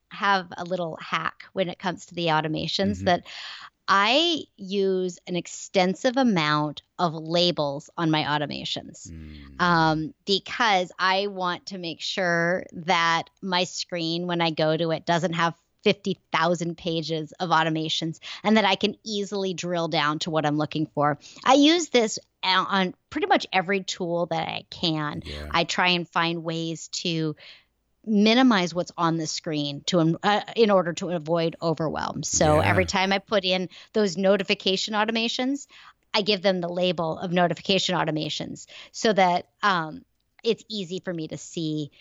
have 0.10 0.48
a 0.58 0.64
little 0.64 0.98
hack 1.00 1.44
when 1.54 1.70
it 1.70 1.78
comes 1.78 2.08
to 2.08 2.16
the 2.16 2.28
automations 2.28 2.98
mm-hmm. 2.98 3.06
that 3.06 3.28
I 3.88 4.44
use 4.58 5.20
an 5.28 5.36
extensive 5.36 6.16
amount 6.16 6.82
of 6.98 7.14
labels 7.14 7.90
on 7.98 8.10
my 8.10 8.24
automations 8.24 9.12
mm. 9.12 9.62
um, 9.62 10.14
because 10.26 10.92
I 10.98 11.28
want 11.28 11.68
to 11.68 11.78
make 11.78 12.00
sure 12.00 12.64
that 12.72 13.24
my 13.42 13.66
screen, 13.66 14.28
when 14.28 14.40
I 14.40 14.52
go 14.52 14.78
to 14.78 14.92
it, 14.92 15.06
doesn't 15.06 15.34
have 15.34 15.56
50,000 15.84 16.78
pages 16.78 17.32
of 17.40 17.50
automations 17.50 18.20
and 18.44 18.58
that 18.58 18.66
I 18.66 18.76
can 18.76 18.96
easily 19.04 19.54
drill 19.54 19.88
down 19.88 20.20
to 20.20 20.32
what 20.32 20.46
I'm 20.46 20.58
looking 20.58 20.88
for. 20.94 21.20
I 21.44 21.54
use 21.54 21.90
this 21.90 22.20
on 22.44 22.94
pretty 23.10 23.28
much 23.28 23.48
every 23.52 23.84
tool 23.84 24.28
that 24.28 24.48
I 24.48 24.66
can. 24.70 25.24
Yeah. 25.26 25.48
I 25.52 25.64
try 25.64 25.90
and 25.90 26.08
find 26.08 26.44
ways 26.44 26.88
to 26.90 27.36
minimize 28.06 28.74
what's 28.74 28.92
on 28.98 29.18
the 29.18 29.28
screen 29.28 29.82
to 29.86 30.18
uh, 30.24 30.42
in 30.56 30.72
order 30.72 30.94
to 30.94 31.10
avoid 31.10 31.56
overwhelm. 31.62 32.24
So 32.24 32.56
yeah. 32.56 32.68
every 32.68 32.86
time 32.86 33.14
I 33.14 33.20
put 33.20 33.46
in 33.46 33.70
those 33.94 34.18
notification 34.18 34.96
automations, 34.96 35.68
I 36.14 36.24
give 36.24 36.42
them 36.42 36.62
the 36.62 36.70
label 36.70 37.18
of 37.18 37.32
notification 37.32 37.96
automations 37.96 38.66
so 38.92 39.14
that 39.14 39.48
um, 39.62 40.04
it's 40.44 40.64
easy 40.68 41.00
for 41.00 41.14
me 41.14 41.28
to 41.28 41.38
see 41.38 41.92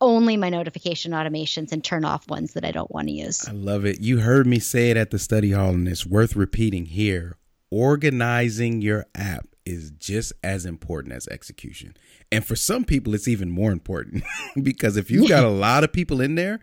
only 0.00 0.36
my 0.36 0.48
notification 0.48 1.12
automations 1.12 1.72
and 1.72 1.82
turn 1.82 2.04
off 2.04 2.28
ones 2.28 2.52
that 2.54 2.64
I 2.64 2.70
don't 2.70 2.90
want 2.90 3.08
to 3.08 3.12
use. 3.12 3.48
I 3.48 3.52
love 3.52 3.84
it. 3.84 4.00
You 4.00 4.20
heard 4.20 4.46
me 4.46 4.58
say 4.58 4.90
it 4.90 4.96
at 4.96 5.10
the 5.10 5.18
study 5.18 5.52
hall, 5.52 5.70
and 5.70 5.88
it's 5.88 6.06
worth 6.06 6.36
repeating 6.36 6.86
here. 6.86 7.36
Organizing 7.70 8.80
your 8.80 9.06
app 9.14 9.48
is 9.66 9.90
just 9.90 10.32
as 10.42 10.64
important 10.64 11.14
as 11.14 11.28
execution. 11.28 11.94
And 12.32 12.44
for 12.44 12.56
some 12.56 12.84
people, 12.84 13.14
it's 13.14 13.28
even 13.28 13.50
more 13.50 13.72
important 13.72 14.24
because 14.62 14.96
if 14.96 15.10
you've 15.10 15.28
got 15.28 15.44
a 15.44 15.48
lot 15.50 15.84
of 15.84 15.92
people 15.92 16.20
in 16.20 16.34
there, 16.34 16.60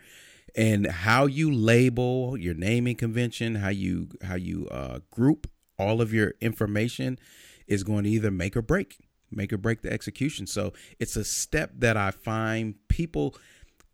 and 0.55 0.87
how 0.87 1.25
you 1.25 1.51
label 1.51 2.37
your 2.37 2.53
naming 2.53 2.95
convention, 2.95 3.55
how 3.55 3.69
you 3.69 4.09
how 4.23 4.35
you 4.35 4.67
uh, 4.69 4.99
group 5.11 5.47
all 5.77 6.01
of 6.01 6.13
your 6.13 6.33
information 6.39 7.19
is 7.67 7.83
going 7.83 8.05
to 8.05 8.09
either 8.09 8.31
make 8.31 8.55
or 8.55 8.61
break 8.61 8.97
make 9.31 9.51
or 9.51 9.57
break 9.57 9.81
the 9.81 9.91
execution. 9.91 10.47
So 10.47 10.73
it's 10.99 11.15
a 11.15 11.23
step 11.23 11.71
that 11.79 11.97
I 11.97 12.11
find 12.11 12.75
people 12.95 13.35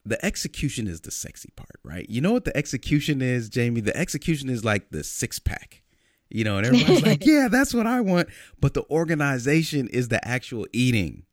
the 0.05 0.23
execution 0.25 0.87
is 0.87 1.01
the 1.01 1.11
sexy 1.11 1.49
part, 1.55 1.79
right? 1.83 2.09
You 2.09 2.21
know 2.21 2.31
what 2.31 2.45
the 2.45 2.55
execution 2.57 3.21
is, 3.21 3.49
Jamie? 3.49 3.81
The 3.81 3.95
execution 3.95 4.49
is 4.49 4.65
like 4.65 4.89
the 4.89 5.03
six 5.03 5.39
pack. 5.39 5.83
You 6.29 6.43
know, 6.45 6.57
and 6.57 6.65
everybody's 6.65 7.05
like, 7.05 7.25
"Yeah, 7.25 7.49
that's 7.51 7.73
what 7.73 7.85
I 7.85 7.99
want." 7.99 8.29
But 8.59 8.73
the 8.73 8.83
organization 8.89 9.87
is 9.89 10.07
the 10.07 10.25
actual 10.25 10.65
eating. 10.71 11.23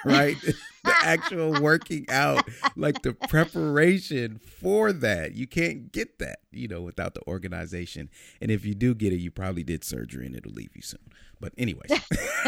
right? 0.04 0.36
the 0.84 0.94
actual 1.02 1.60
working 1.60 2.06
out, 2.08 2.48
like 2.76 3.02
the 3.02 3.12
preparation 3.12 4.38
for 4.38 4.92
that. 4.92 5.34
You 5.34 5.46
can't 5.46 5.92
get 5.92 6.18
that, 6.20 6.40
you 6.50 6.68
know, 6.68 6.80
without 6.80 7.14
the 7.14 7.20
organization. 7.26 8.08
And 8.40 8.50
if 8.50 8.64
you 8.64 8.74
do 8.74 8.94
get 8.94 9.12
it, 9.12 9.16
you 9.16 9.30
probably 9.30 9.62
did 9.62 9.84
surgery 9.84 10.26
and 10.26 10.34
it'll 10.34 10.52
leave 10.52 10.74
you 10.74 10.82
soon. 10.82 11.00
But 11.40 11.54
anyways, 11.56 11.90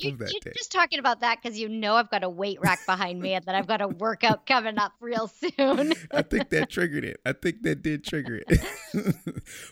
you, 0.00 0.16
are 0.20 0.52
just 0.54 0.72
talking 0.72 0.98
about 0.98 1.20
that 1.20 1.42
because 1.42 1.58
you 1.58 1.68
know 1.68 1.94
I've 1.94 2.10
got 2.10 2.24
a 2.24 2.28
weight 2.28 2.58
rack 2.58 2.84
behind 2.86 3.20
me 3.20 3.34
and 3.34 3.44
that 3.44 3.54
I've 3.54 3.66
got 3.66 3.82
a 3.82 3.88
workout 3.88 4.46
coming 4.46 4.78
up 4.78 4.92
real 5.00 5.28
soon. 5.28 5.92
I 6.10 6.22
think 6.22 6.48
that 6.48 6.70
triggered 6.70 7.04
it. 7.04 7.20
I 7.26 7.32
think 7.32 7.62
that 7.64 7.82
did 7.82 8.04
trigger 8.04 8.40
it. 8.46 9.14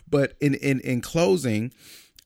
but 0.07 0.35
in 0.39 0.53
in 0.53 0.81
in 0.81 1.01
closing, 1.01 1.73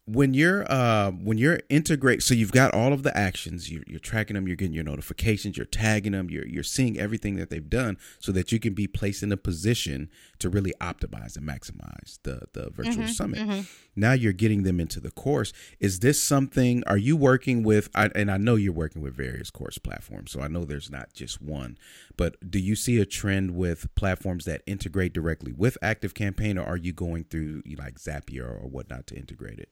when 0.05 0.33
you're 0.33 0.69
uh, 0.71 1.11
when 1.11 1.37
you're 1.37 1.59
integrate 1.69 2.23
so 2.23 2.33
you've 2.33 2.51
got 2.51 2.73
all 2.73 2.91
of 2.91 3.03
the 3.03 3.15
actions 3.15 3.71
you're, 3.71 3.83
you're, 3.87 3.99
tracking 3.99 4.33
them 4.33 4.47
you're 4.47 4.55
getting 4.55 4.73
your 4.73 4.83
notifications 4.83 5.55
you're 5.55 5.65
tagging 5.65 6.13
them 6.13 6.29
you're, 6.29 6.45
you're 6.47 6.63
seeing 6.63 6.99
everything 6.99 7.35
that 7.35 7.49
they've 7.49 7.69
done 7.69 7.97
so 8.19 8.31
that 8.31 8.51
you 8.51 8.59
can 8.59 8.73
be 8.73 8.87
placed 8.87 9.21
in 9.21 9.31
a 9.31 9.37
position 9.37 10.09
to 10.39 10.49
really 10.49 10.73
optimize 10.81 11.37
and 11.37 11.47
maximize 11.47 12.17
the 12.23 12.41
the 12.53 12.71
virtual 12.71 12.95
mm-hmm, 12.95 13.07
summit. 13.07 13.39
mm-hmm. 13.39 13.61
now 13.95 14.11
you're 14.11 14.33
getting 14.33 14.63
them 14.63 14.79
into 14.79 14.99
the 14.99 15.11
course. 15.11 15.53
Is 15.79 15.99
this 15.99 16.21
something 16.21 16.83
are 16.87 16.97
you 16.97 17.15
working 17.15 17.63
with 17.63 17.89
I, 17.93 18.09
and 18.15 18.31
i 18.31 18.37
know 18.37 18.55
you're 18.55 18.73
working 18.73 19.01
with 19.01 19.15
various 19.15 19.51
course 19.51 19.77
platforms 19.77 20.31
so 20.31 20.41
i 20.41 20.47
know 20.47 20.65
there's 20.65 20.89
not 20.89 21.13
just 21.13 21.41
one 21.41 21.77
but 22.17 22.37
do 22.49 22.59
you 22.59 22.75
see 22.75 22.99
a 22.99 23.05
trend 23.05 23.55
with 23.55 23.93
platforms 23.95 24.45
that 24.45 24.61
integrate 24.65 25.13
directly 25.13 25.51
with 25.51 25.77
active 25.81 26.13
campaign 26.13 26.57
or 26.57 26.63
are 26.63 26.77
you 26.77 26.91
going 26.91 27.23
through 27.23 27.61
like 27.77 27.99
zapier 27.99 28.49
or 28.61 28.67
whatnot 28.67 29.07
to 29.07 29.15
integrate 29.15 29.59
it 29.59 29.69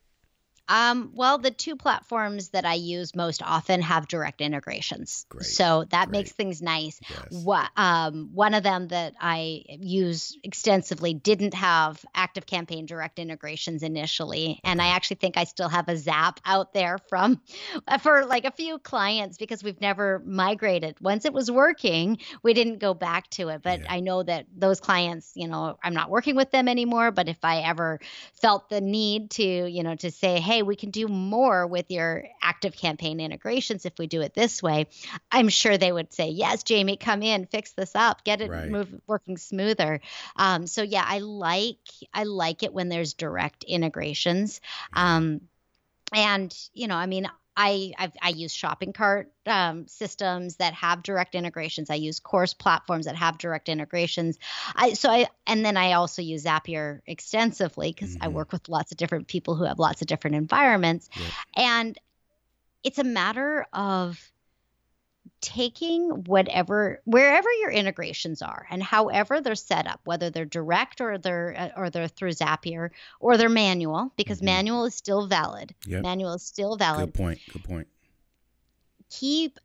um, 0.69 1.11
well, 1.15 1.39
the 1.39 1.49
two 1.49 1.75
platforms 1.75 2.49
that 2.49 2.63
I 2.63 2.75
use 2.75 3.15
most 3.15 3.41
often 3.43 3.81
have 3.81 4.07
direct 4.07 4.39
integrations. 4.39 5.25
Great. 5.27 5.45
So 5.45 5.85
that 5.89 6.09
Great. 6.09 6.19
makes 6.19 6.31
things 6.31 6.61
nice. 6.61 6.99
Yes. 7.09 7.43
What, 7.43 7.69
um, 7.75 8.29
one 8.33 8.53
of 8.53 8.61
them 8.61 8.87
that 8.89 9.15
I 9.19 9.63
use 9.67 10.37
extensively 10.43 11.15
didn't 11.15 11.55
have 11.55 12.05
Active 12.13 12.45
Campaign 12.45 12.85
direct 12.85 13.17
integrations 13.17 13.81
initially. 13.81 14.59
And 14.63 14.79
I 14.79 14.89
actually 14.89 15.17
think 15.17 15.37
I 15.37 15.45
still 15.45 15.69
have 15.69 15.89
a 15.89 15.97
zap 15.97 16.39
out 16.45 16.71
there 16.73 16.99
from 17.09 17.41
for 18.01 18.25
like 18.25 18.45
a 18.45 18.51
few 18.51 18.77
clients 18.77 19.37
because 19.37 19.63
we've 19.63 19.81
never 19.81 20.21
migrated. 20.23 20.97
Once 21.01 21.25
it 21.25 21.33
was 21.33 21.49
working, 21.49 22.19
we 22.43 22.53
didn't 22.53 22.77
go 22.77 22.93
back 22.93 23.27
to 23.31 23.49
it. 23.49 23.63
But 23.63 23.81
yeah. 23.81 23.87
I 23.89 24.01
know 24.01 24.21
that 24.21 24.45
those 24.55 24.79
clients, 24.79 25.31
you 25.35 25.47
know, 25.47 25.79
I'm 25.83 25.95
not 25.95 26.11
working 26.11 26.35
with 26.35 26.51
them 26.51 26.67
anymore. 26.67 27.09
But 27.09 27.27
if 27.27 27.39
I 27.43 27.61
ever 27.61 27.99
felt 28.39 28.69
the 28.69 28.81
need 28.81 29.31
to, 29.31 29.43
you 29.43 29.81
know, 29.81 29.95
to 29.95 30.11
say, 30.11 30.39
hey, 30.39 30.58
hey, 30.59 30.63
we 30.63 30.75
can 30.75 30.91
do 30.91 31.07
more 31.07 31.65
with 31.65 31.89
your 31.89 32.25
active 32.41 32.75
campaign 32.75 33.21
integrations 33.21 33.85
if 33.85 33.93
we 33.97 34.07
do 34.07 34.21
it 34.21 34.33
this 34.33 34.61
way, 34.61 34.87
I'm 35.31 35.47
sure 35.47 35.77
they 35.77 35.91
would 35.91 36.11
say, 36.11 36.29
yes, 36.29 36.63
Jamie, 36.63 36.97
come 36.97 37.23
in, 37.23 37.45
fix 37.45 37.71
this 37.71 37.95
up, 37.95 38.25
get 38.25 38.41
it 38.41 38.49
right. 38.49 38.69
move, 38.69 38.93
working 39.07 39.37
smoother. 39.37 40.01
Um, 40.35 40.67
so 40.67 40.81
yeah, 40.81 41.03
I 41.05 41.19
like 41.19 41.77
I 42.13 42.23
like 42.23 42.63
it 42.63 42.73
when 42.73 42.89
there's 42.89 43.13
direct 43.13 43.63
integrations. 43.63 44.59
Um, 44.91 45.41
and 46.13 46.53
you 46.73 46.87
know, 46.87 46.95
I 46.95 47.05
mean, 47.05 47.29
I 47.61 47.91
I've, 47.97 48.13
i 48.21 48.29
use 48.29 48.53
shopping 48.53 48.93
cart 48.93 49.33
um, 49.45 49.85
systems 49.85 50.55
that 50.55 50.73
have 50.75 51.03
direct 51.03 51.35
integrations. 51.35 51.89
I 51.89 51.95
use 51.95 52.21
course 52.21 52.53
platforms 52.53 53.05
that 53.05 53.17
have 53.17 53.37
direct 53.37 53.67
integrations. 53.67 54.39
I 54.75 54.93
so 54.93 55.11
I 55.11 55.27
and 55.45 55.65
then 55.65 55.75
I 55.75 55.93
also 55.93 56.21
use 56.21 56.45
Zapier 56.45 57.01
extensively 57.05 57.91
because 57.91 58.15
mm-hmm. 58.15 58.23
I 58.23 58.29
work 58.29 58.53
with 58.53 58.69
lots 58.69 58.93
of 58.93 58.97
different 58.97 59.27
people 59.27 59.55
who 59.55 59.65
have 59.65 59.77
lots 59.77 60.01
of 60.01 60.07
different 60.07 60.37
environments, 60.37 61.09
yep. 61.17 61.31
and 61.57 61.97
it's 62.81 62.97
a 62.97 63.03
matter 63.03 63.67
of 63.73 64.31
taking 65.41 66.09
whatever 66.25 67.01
wherever 67.05 67.49
your 67.61 67.71
integrations 67.71 68.41
are 68.41 68.67
and 68.69 68.83
however 68.83 69.39
they're 69.39 69.55
set 69.55 69.87
up 69.87 70.01
whether 70.03 70.29
they're 70.29 70.45
direct 70.45 70.99
or 70.99 71.17
they're 71.17 71.55
uh, 71.57 71.79
or 71.79 71.89
they're 71.89 72.09
through 72.09 72.31
Zapier 72.31 72.89
or 73.21 73.37
they're 73.37 73.47
manual 73.47 74.11
because 74.17 74.39
mm-hmm. 74.39 74.47
manual 74.47 74.85
is 74.85 74.95
still 74.95 75.27
valid. 75.27 75.73
Yep. 75.87 76.03
manual 76.03 76.33
is 76.33 76.43
still 76.43 76.75
valid. 76.75 77.13
Good 77.13 77.13
point 77.13 77.39
good 77.53 77.63
point. 77.63 77.87
Keep 79.09 79.59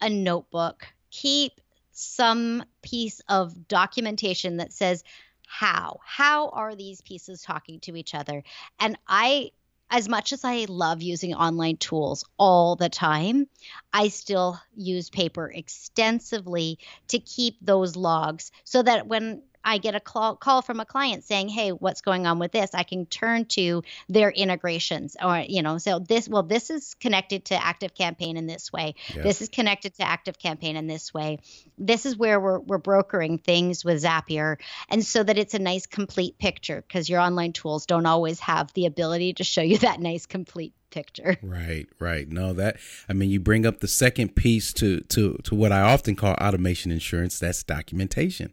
a 0.00 0.10
notebook. 0.10 0.86
Keep 1.10 1.60
some 1.92 2.64
piece 2.82 3.20
of 3.28 3.68
documentation 3.68 4.56
that 4.56 4.72
says 4.72 5.04
how 5.46 6.00
how 6.04 6.48
are 6.50 6.74
these 6.74 7.00
pieces 7.02 7.42
talking 7.42 7.78
to 7.80 7.96
each 7.96 8.14
other? 8.14 8.42
And 8.80 8.98
i 9.06 9.50
as 9.90 10.08
much 10.08 10.32
as 10.32 10.44
I 10.44 10.66
love 10.68 11.02
using 11.02 11.34
online 11.34 11.76
tools 11.76 12.24
all 12.38 12.76
the 12.76 12.88
time, 12.88 13.48
I 13.92 14.08
still 14.08 14.58
use 14.76 15.10
paper 15.10 15.50
extensively 15.50 16.78
to 17.08 17.18
keep 17.18 17.56
those 17.60 17.96
logs 17.96 18.52
so 18.64 18.82
that 18.82 19.06
when 19.06 19.42
I 19.64 19.78
get 19.78 19.94
a 19.94 20.00
call, 20.00 20.36
call 20.36 20.62
from 20.62 20.80
a 20.80 20.84
client 20.84 21.24
saying, 21.24 21.48
"Hey, 21.48 21.70
what's 21.70 22.00
going 22.00 22.26
on 22.26 22.38
with 22.38 22.52
this?" 22.52 22.70
I 22.74 22.82
can 22.82 23.06
turn 23.06 23.44
to 23.46 23.82
their 24.08 24.30
integrations, 24.30 25.16
or 25.22 25.38
you 25.46 25.62
know, 25.62 25.78
so 25.78 25.98
this 25.98 26.28
well, 26.28 26.42
this 26.42 26.70
is 26.70 26.94
connected 26.94 27.46
to 27.46 27.62
Active 27.62 27.94
Campaign 27.94 28.36
in 28.36 28.46
this 28.46 28.72
way. 28.72 28.94
Yeah. 29.14 29.22
This 29.22 29.42
is 29.42 29.48
connected 29.48 29.94
to 29.96 30.02
Active 30.02 30.38
Campaign 30.38 30.76
in 30.76 30.86
this 30.86 31.12
way. 31.12 31.38
This 31.78 32.06
is 32.06 32.16
where 32.16 32.40
we're 32.40 32.60
we're 32.60 32.78
brokering 32.78 33.38
things 33.38 33.84
with 33.84 34.02
Zapier, 34.02 34.56
and 34.88 35.04
so 35.04 35.22
that 35.22 35.38
it's 35.38 35.54
a 35.54 35.58
nice 35.58 35.86
complete 35.86 36.38
picture 36.38 36.82
because 36.86 37.08
your 37.08 37.20
online 37.20 37.52
tools 37.52 37.86
don't 37.86 38.06
always 38.06 38.40
have 38.40 38.72
the 38.72 38.86
ability 38.86 39.34
to 39.34 39.44
show 39.44 39.62
you 39.62 39.78
that 39.78 40.00
nice 40.00 40.26
complete 40.26 40.72
picture. 40.90 41.36
Right, 41.42 41.86
right. 41.98 42.28
No, 42.28 42.52
that 42.54 42.76
I 43.08 43.12
mean 43.12 43.30
you 43.30 43.40
bring 43.40 43.64
up 43.66 43.80
the 43.80 43.88
second 43.88 44.36
piece 44.36 44.72
to 44.74 45.00
to 45.00 45.34
to 45.44 45.54
what 45.54 45.72
I 45.72 45.80
often 45.80 46.16
call 46.16 46.34
automation 46.34 46.90
insurance, 46.90 47.38
that's 47.38 47.62
documentation. 47.62 48.52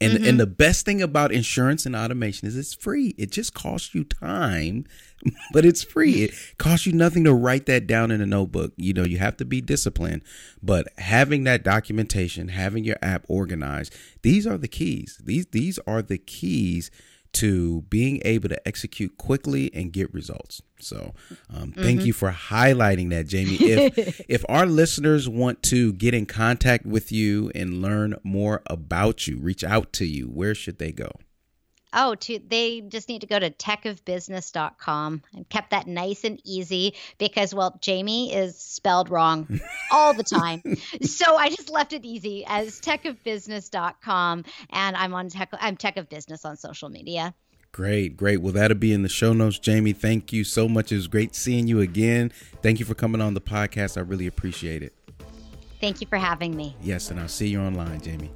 And 0.00 0.14
mm-hmm. 0.14 0.28
and 0.28 0.40
the 0.40 0.46
best 0.46 0.84
thing 0.84 1.00
about 1.00 1.32
insurance 1.32 1.86
and 1.86 1.94
automation 1.94 2.48
is 2.48 2.56
it's 2.56 2.74
free. 2.74 3.14
It 3.16 3.30
just 3.30 3.54
costs 3.54 3.94
you 3.94 4.04
time, 4.04 4.86
but 5.52 5.64
it's 5.64 5.84
free. 5.84 6.24
It 6.24 6.34
costs 6.58 6.84
you 6.84 6.92
nothing 6.92 7.24
to 7.24 7.32
write 7.32 7.66
that 7.66 7.86
down 7.86 8.10
in 8.10 8.20
a 8.20 8.26
notebook. 8.26 8.72
You 8.76 8.92
know, 8.92 9.04
you 9.04 9.18
have 9.18 9.36
to 9.38 9.44
be 9.44 9.60
disciplined, 9.60 10.22
but 10.62 10.88
having 10.98 11.44
that 11.44 11.62
documentation, 11.62 12.48
having 12.48 12.84
your 12.84 12.98
app 13.02 13.24
organized, 13.28 13.94
these 14.22 14.46
are 14.46 14.58
the 14.58 14.68
keys. 14.68 15.20
These 15.24 15.46
these 15.46 15.78
are 15.86 16.02
the 16.02 16.18
keys 16.18 16.90
to 17.34 17.82
being 17.82 18.20
able 18.24 18.48
to 18.48 18.68
execute 18.68 19.16
quickly 19.18 19.70
and 19.74 19.92
get 19.92 20.12
results. 20.12 20.62
So, 20.80 21.14
um, 21.52 21.72
thank 21.72 22.00
mm-hmm. 22.00 22.06
you 22.06 22.12
for 22.12 22.30
highlighting 22.30 23.10
that, 23.10 23.26
Jamie. 23.26 23.56
If 23.56 24.20
if 24.28 24.44
our 24.48 24.66
listeners 24.66 25.28
want 25.28 25.62
to 25.64 25.92
get 25.92 26.14
in 26.14 26.26
contact 26.26 26.84
with 26.84 27.12
you 27.12 27.50
and 27.54 27.80
learn 27.80 28.16
more 28.22 28.62
about 28.66 29.26
you, 29.26 29.38
reach 29.38 29.64
out 29.64 29.92
to 29.94 30.04
you, 30.04 30.26
where 30.26 30.54
should 30.54 30.78
they 30.78 30.92
go? 30.92 31.10
Oh, 31.94 32.14
to 32.16 32.40
they 32.46 32.80
just 32.82 33.08
need 33.08 33.20
to 33.20 33.26
go 33.26 33.38
to 33.38 33.50
techofbusiness.com 33.50 35.22
and 35.32 35.48
kept 35.48 35.70
that 35.70 35.86
nice 35.86 36.24
and 36.24 36.40
easy 36.44 36.94
because 37.18 37.54
well, 37.54 37.78
Jamie 37.80 38.34
is 38.34 38.58
spelled 38.58 39.10
wrong 39.10 39.60
all 39.90 40.12
the 40.12 40.24
time. 40.24 40.62
so 41.02 41.36
I 41.36 41.48
just 41.48 41.70
left 41.70 41.92
it 41.92 42.04
easy 42.04 42.44
as 42.46 42.80
techofbusiness.com 42.80 44.44
and 44.70 44.96
I'm 44.96 45.14
on 45.14 45.28
tech 45.28 45.50
I'm 45.60 45.76
tech 45.76 45.96
of 45.96 46.08
business 46.08 46.44
on 46.44 46.56
social 46.56 46.88
media. 46.88 47.34
Great, 47.72 48.16
great. 48.16 48.40
Well, 48.40 48.52
that'll 48.52 48.76
be 48.76 48.92
in 48.92 49.02
the 49.02 49.08
show 49.08 49.32
notes, 49.32 49.58
Jamie. 49.58 49.92
Thank 49.92 50.32
you 50.32 50.44
so 50.44 50.68
much. 50.68 50.92
It 50.92 50.94
was 50.94 51.08
great 51.08 51.34
seeing 51.34 51.66
you 51.66 51.80
again. 51.80 52.30
Thank 52.62 52.78
you 52.78 52.84
for 52.84 52.94
coming 52.94 53.20
on 53.20 53.34
the 53.34 53.40
podcast. 53.40 53.96
I 53.96 54.00
really 54.02 54.28
appreciate 54.28 54.82
it. 54.84 54.94
Thank 55.80 56.00
you 56.00 56.06
for 56.06 56.16
having 56.16 56.56
me. 56.56 56.76
Yes, 56.80 57.10
and 57.10 57.18
I'll 57.18 57.26
see 57.26 57.48
you 57.48 57.60
online, 57.60 58.00
Jamie. 58.00 58.30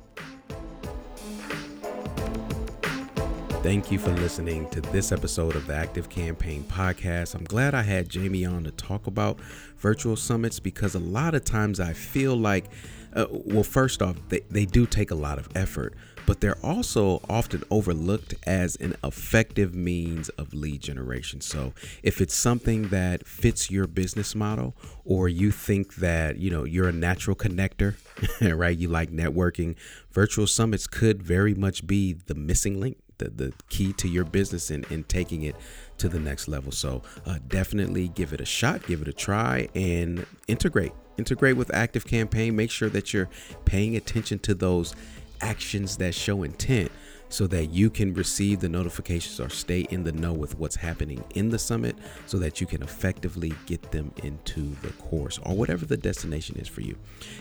Thank 3.62 3.90
you 3.90 3.98
for 3.98 4.12
listening 4.12 4.70
to 4.70 4.80
this 4.80 5.10
episode 5.10 5.56
of 5.56 5.66
the 5.66 5.74
Active 5.74 6.08
Campaign 6.08 6.62
Podcast. 6.62 7.34
I'm 7.34 7.42
glad 7.42 7.74
I 7.74 7.82
had 7.82 8.08
Jamie 8.08 8.44
on 8.44 8.62
to 8.62 8.70
talk 8.70 9.08
about 9.08 9.40
virtual 9.78 10.14
summits 10.14 10.60
because 10.60 10.94
a 10.94 11.00
lot 11.00 11.34
of 11.34 11.44
times 11.44 11.80
I 11.80 11.92
feel 11.92 12.36
like, 12.36 12.66
uh, 13.14 13.26
well, 13.30 13.64
first 13.64 14.00
off, 14.00 14.16
they, 14.28 14.40
they 14.48 14.64
do 14.64 14.86
take 14.86 15.10
a 15.10 15.16
lot 15.16 15.38
of 15.38 15.48
effort, 15.56 15.94
but 16.24 16.40
they're 16.40 16.56
also 16.62 17.20
often 17.28 17.64
overlooked 17.68 18.36
as 18.46 18.76
an 18.76 18.94
effective 19.02 19.74
means 19.74 20.28
of 20.30 20.54
lead 20.54 20.80
generation. 20.80 21.40
So 21.40 21.74
if 22.04 22.20
it's 22.20 22.34
something 22.34 22.88
that 22.88 23.26
fits 23.26 23.72
your 23.72 23.88
business 23.88 24.36
model 24.36 24.76
or 25.04 25.28
you 25.28 25.50
think 25.50 25.96
that, 25.96 26.38
you 26.38 26.48
know, 26.48 26.62
you're 26.62 26.88
a 26.88 26.92
natural 26.92 27.34
connector, 27.34 27.96
right? 28.56 28.78
You 28.78 28.86
like 28.86 29.10
networking, 29.10 29.74
virtual 30.12 30.46
summits 30.46 30.86
could 30.86 31.24
very 31.24 31.54
much 31.54 31.88
be 31.88 32.12
the 32.12 32.36
missing 32.36 32.78
link 32.80 32.98
the, 33.18 33.28
the 33.30 33.52
key 33.68 33.92
to 33.94 34.08
your 34.08 34.24
business 34.24 34.70
and, 34.70 34.90
and 34.90 35.08
taking 35.08 35.42
it 35.42 35.56
to 35.98 36.08
the 36.08 36.18
next 36.18 36.48
level. 36.48 36.72
So 36.72 37.02
uh, 37.26 37.38
definitely 37.46 38.08
give 38.08 38.32
it 38.32 38.40
a 38.40 38.44
shot, 38.44 38.86
give 38.86 39.02
it 39.02 39.08
a 39.08 39.12
try, 39.12 39.68
and 39.74 40.26
integrate. 40.46 40.92
Integrate 41.16 41.56
with 41.56 41.74
Active 41.74 42.06
Campaign. 42.06 42.54
Make 42.54 42.70
sure 42.70 42.88
that 42.90 43.12
you're 43.12 43.28
paying 43.64 43.96
attention 43.96 44.38
to 44.40 44.54
those 44.54 44.94
actions 45.40 45.96
that 45.96 46.14
show 46.14 46.42
intent 46.42 46.90
so 47.28 47.46
that 47.46 47.66
you 47.66 47.90
can 47.90 48.14
receive 48.14 48.60
the 48.60 48.68
notifications 48.68 49.40
or 49.40 49.48
stay 49.48 49.80
in 49.90 50.04
the 50.04 50.12
know 50.12 50.32
with 50.32 50.58
what's 50.58 50.76
happening 50.76 51.22
in 51.34 51.50
the 51.50 51.58
summit 51.58 51.96
so 52.26 52.38
that 52.38 52.60
you 52.60 52.66
can 52.66 52.82
effectively 52.82 53.52
get 53.66 53.90
them 53.90 54.12
into 54.22 54.74
the 54.82 54.90
course 54.92 55.38
or 55.44 55.54
whatever 55.54 55.84
the 55.84 55.96
destination 55.96 56.56
is 56.58 56.68
for 56.68 56.80
you. 56.80 56.96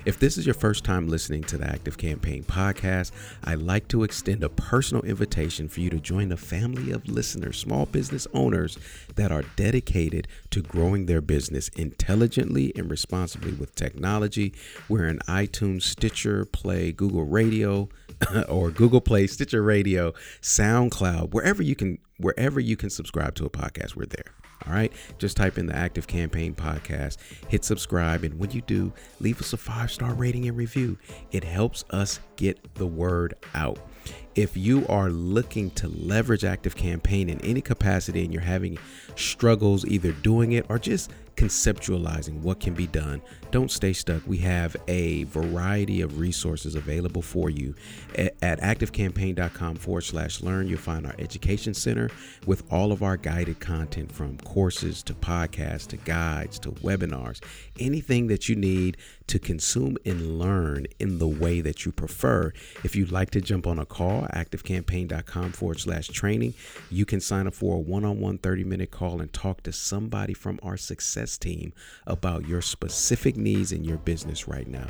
If 0.06 0.20
this 0.20 0.38
is 0.38 0.46
your 0.46 0.56
first 0.56 0.84
time 0.84 1.08
listening 1.08 1.44
to 1.44 1.58
the 1.58 1.68
Active 1.68 1.98
Campaign 1.98 2.44
podcast, 2.44 3.12
I'd 3.44 3.60
like 3.60 3.88
to 3.90 4.04
extend 4.04 4.44
a 4.44 4.50
personal 4.50 5.04
invitation 5.04 5.68
for 5.68 5.80
you 5.80 5.90
to 5.90 6.00
join 6.00 6.32
a 6.32 6.38
family 6.38 6.92
of 6.92 7.08
listeners, 7.08 7.58
small 7.58 7.86
business 7.86 8.28
owners 8.34 8.78
that 9.16 9.32
are 9.32 9.44
dedicated 9.56 10.28
to 10.52 10.62
growing 10.62 11.06
their 11.06 11.22
business 11.22 11.70
intelligently 11.70 12.72
and 12.76 12.90
responsibly 12.90 13.54
with 13.54 13.76
technology. 13.76 14.54
We're 14.90 15.08
in 15.08 15.20
iTunes, 15.20 15.84
Stitcher, 15.84 16.46
Play, 16.46 16.92
Google 16.92 17.26
Radio, 17.26 17.90
or 18.50 18.72
Google 18.72 19.02
Play, 19.02 19.28
Stitcher 19.28 19.62
Radio, 19.62 19.77
SoundCloud, 20.42 21.34
wherever 21.34 21.62
you 21.62 21.76
can 21.76 22.00
wherever 22.20 22.60
you 22.60 22.76
can 22.76 22.90
subscribe 22.90 23.36
to 23.36 23.46
a 23.46 23.50
podcast, 23.50 23.96
we're 23.96 24.06
there. 24.06 24.34
All 24.66 24.74
right. 24.74 24.92
Just 25.18 25.38
type 25.38 25.58
in 25.58 25.68
the 25.68 25.76
Active 25.76 26.08
Campaign 26.08 26.56
podcast, 26.56 27.18
hit 27.48 27.64
subscribe, 27.64 28.24
and 28.24 28.40
when 28.40 28.52
you 28.52 28.62
do, 28.62 28.92
leave 29.20 29.40
us 29.40 29.54
a 29.54 29.58
five 29.58 29.92
star 29.92 30.14
rating 30.14 30.48
and 30.48 30.58
review. 30.58 30.98
It 31.32 31.44
helps 31.44 31.86
us 31.92 32.20
get 32.36 32.74
the 32.76 32.88
word 32.88 33.36
out. 33.54 33.80
If 34.36 34.56
you 34.58 34.86
are 34.88 35.10
looking 35.10 35.72
to 35.72 35.88
leverage 35.88 36.44
Active 36.44 36.76
Campaign 36.76 37.30
in 37.30 37.40
any 37.42 37.62
capacity 37.62 38.24
and 38.24 38.34
you're 38.34 38.42
having 38.42 38.78
struggles 39.16 39.86
either 39.86 40.12
doing 40.12 40.54
it 40.54 40.66
or 40.70 40.80
just 40.80 41.12
conceptualizing 41.38 42.42
what 42.42 42.60
can 42.60 42.74
be 42.74 42.88
done, 42.88 43.22
don't 43.52 43.72
stay 43.72 43.94
stuck. 43.94 44.22
We 44.28 44.40
have 44.40 44.76
a 44.88 45.24
variety 45.26 46.02
of 46.02 46.20
resources 46.20 46.76
available 46.76 47.22
for 47.22 47.50
you 47.50 47.76
at, 48.16 48.36
at 48.42 48.60
activecampaign.com 48.60 49.76
forward 49.78 50.02
slash 50.02 50.42
learn. 50.42 50.68
You'll 50.68 50.80
find 50.80 51.06
our 51.06 51.16
education 51.20 51.74
center 51.74 52.10
with 52.46 52.64
all 52.72 52.92
of 52.92 53.04
our 53.04 53.16
guided 53.16 53.60
content 53.60 54.12
from 54.12 54.38
courses 54.40 55.02
to 55.04 55.14
podcasts 55.14 55.88
to 55.88 55.98
guides 55.98 56.60
to 56.60 56.72
webinars, 56.72 57.42
anything 57.80 58.28
that 58.28 58.50
you 58.50 58.56
need 58.56 58.98
to 59.28 59.40
consume 59.40 59.98
and 60.06 60.40
learn 60.40 60.88
in 61.00 61.20
the 61.20 61.28
way 61.28 61.62
that 61.62 61.86
you 61.86 61.92
prefer. 61.92 62.52
If 62.84 62.96
you'd 62.96 63.12
like 63.12 63.30
to 63.32 63.42
jump 63.42 63.68
on 63.68 63.78
a 63.78 63.86
call, 63.86 64.24
activecampaign.com 64.34 65.52
forward 65.52 65.80
slash 65.80 66.08
training, 66.08 66.54
you 66.90 67.06
can 67.06 67.20
sign 67.20 67.46
up 67.46 67.54
for 67.54 67.76
a 67.76 67.80
one 67.80 68.06
on 68.06 68.20
one 68.20 68.38
30 68.38 68.64
minute 68.64 68.92
call 68.92 69.22
and 69.22 69.32
talk 69.32 69.64
to 69.64 69.72
somebody 69.72 70.34
from 70.34 70.60
our 70.64 70.78
team 71.36 71.74
about 72.06 72.48
your 72.48 72.62
specific 72.62 73.36
needs 73.36 73.72
in 73.72 73.84
your 73.84 73.98
business 73.98 74.48
right 74.48 74.68
now. 74.68 74.88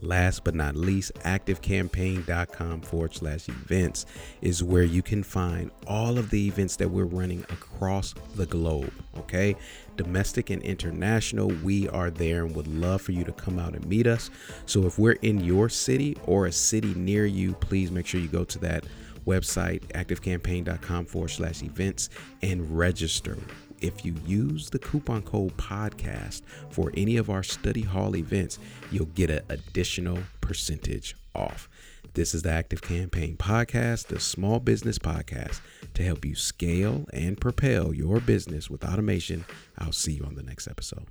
Last 0.00 0.44
but 0.44 0.54
not 0.54 0.76
least, 0.76 1.14
activecampaign.com 1.24 2.82
forward 2.82 3.14
slash 3.14 3.48
events 3.48 4.06
is 4.40 4.62
where 4.62 4.84
you 4.84 5.02
can 5.02 5.22
find 5.22 5.70
all 5.86 6.18
of 6.18 6.30
the 6.30 6.46
events 6.46 6.76
that 6.76 6.88
we're 6.88 7.04
running 7.04 7.40
across 7.50 8.14
the 8.36 8.46
globe. 8.46 8.92
Okay, 9.16 9.56
domestic 9.96 10.50
and 10.50 10.62
international, 10.62 11.48
we 11.48 11.88
are 11.88 12.10
there 12.10 12.44
and 12.44 12.54
would 12.54 12.68
love 12.68 13.02
for 13.02 13.12
you 13.12 13.24
to 13.24 13.32
come 13.32 13.58
out 13.58 13.74
and 13.74 13.84
meet 13.86 14.06
us. 14.06 14.30
So 14.66 14.86
if 14.86 14.98
we're 14.98 15.18
in 15.22 15.40
your 15.40 15.68
city 15.68 16.16
or 16.26 16.46
a 16.46 16.52
city 16.52 16.94
near 16.94 17.26
you, 17.26 17.54
please 17.54 17.90
make 17.90 18.06
sure 18.06 18.20
you 18.20 18.28
go 18.28 18.44
to 18.44 18.58
that 18.60 18.84
website, 19.26 19.80
activecampaign.com 19.88 21.06
forward 21.06 21.28
slash 21.28 21.62
events, 21.62 22.08
and 22.40 22.78
register 22.78 23.36
if 23.80 24.04
you 24.04 24.14
use 24.26 24.70
the 24.70 24.78
coupon 24.78 25.22
code 25.22 25.56
podcast 25.56 26.42
for 26.70 26.92
any 26.94 27.16
of 27.16 27.30
our 27.30 27.42
study 27.42 27.82
hall 27.82 28.16
events, 28.16 28.58
you'll 28.90 29.06
get 29.06 29.30
an 29.30 29.42
additional 29.48 30.18
percentage 30.40 31.16
off. 31.34 31.68
This 32.14 32.34
is 32.34 32.42
the 32.42 32.50
Active 32.50 32.82
Campaign 32.82 33.36
Podcast, 33.36 34.06
the 34.06 34.18
small 34.18 34.60
business 34.60 34.98
podcast 34.98 35.60
to 35.94 36.02
help 36.02 36.24
you 36.24 36.34
scale 36.34 37.06
and 37.12 37.40
propel 37.40 37.94
your 37.94 38.20
business 38.20 38.68
with 38.68 38.84
automation. 38.84 39.44
I'll 39.76 39.92
see 39.92 40.14
you 40.14 40.24
on 40.24 40.34
the 40.34 40.42
next 40.42 40.66
episode. 40.66 41.06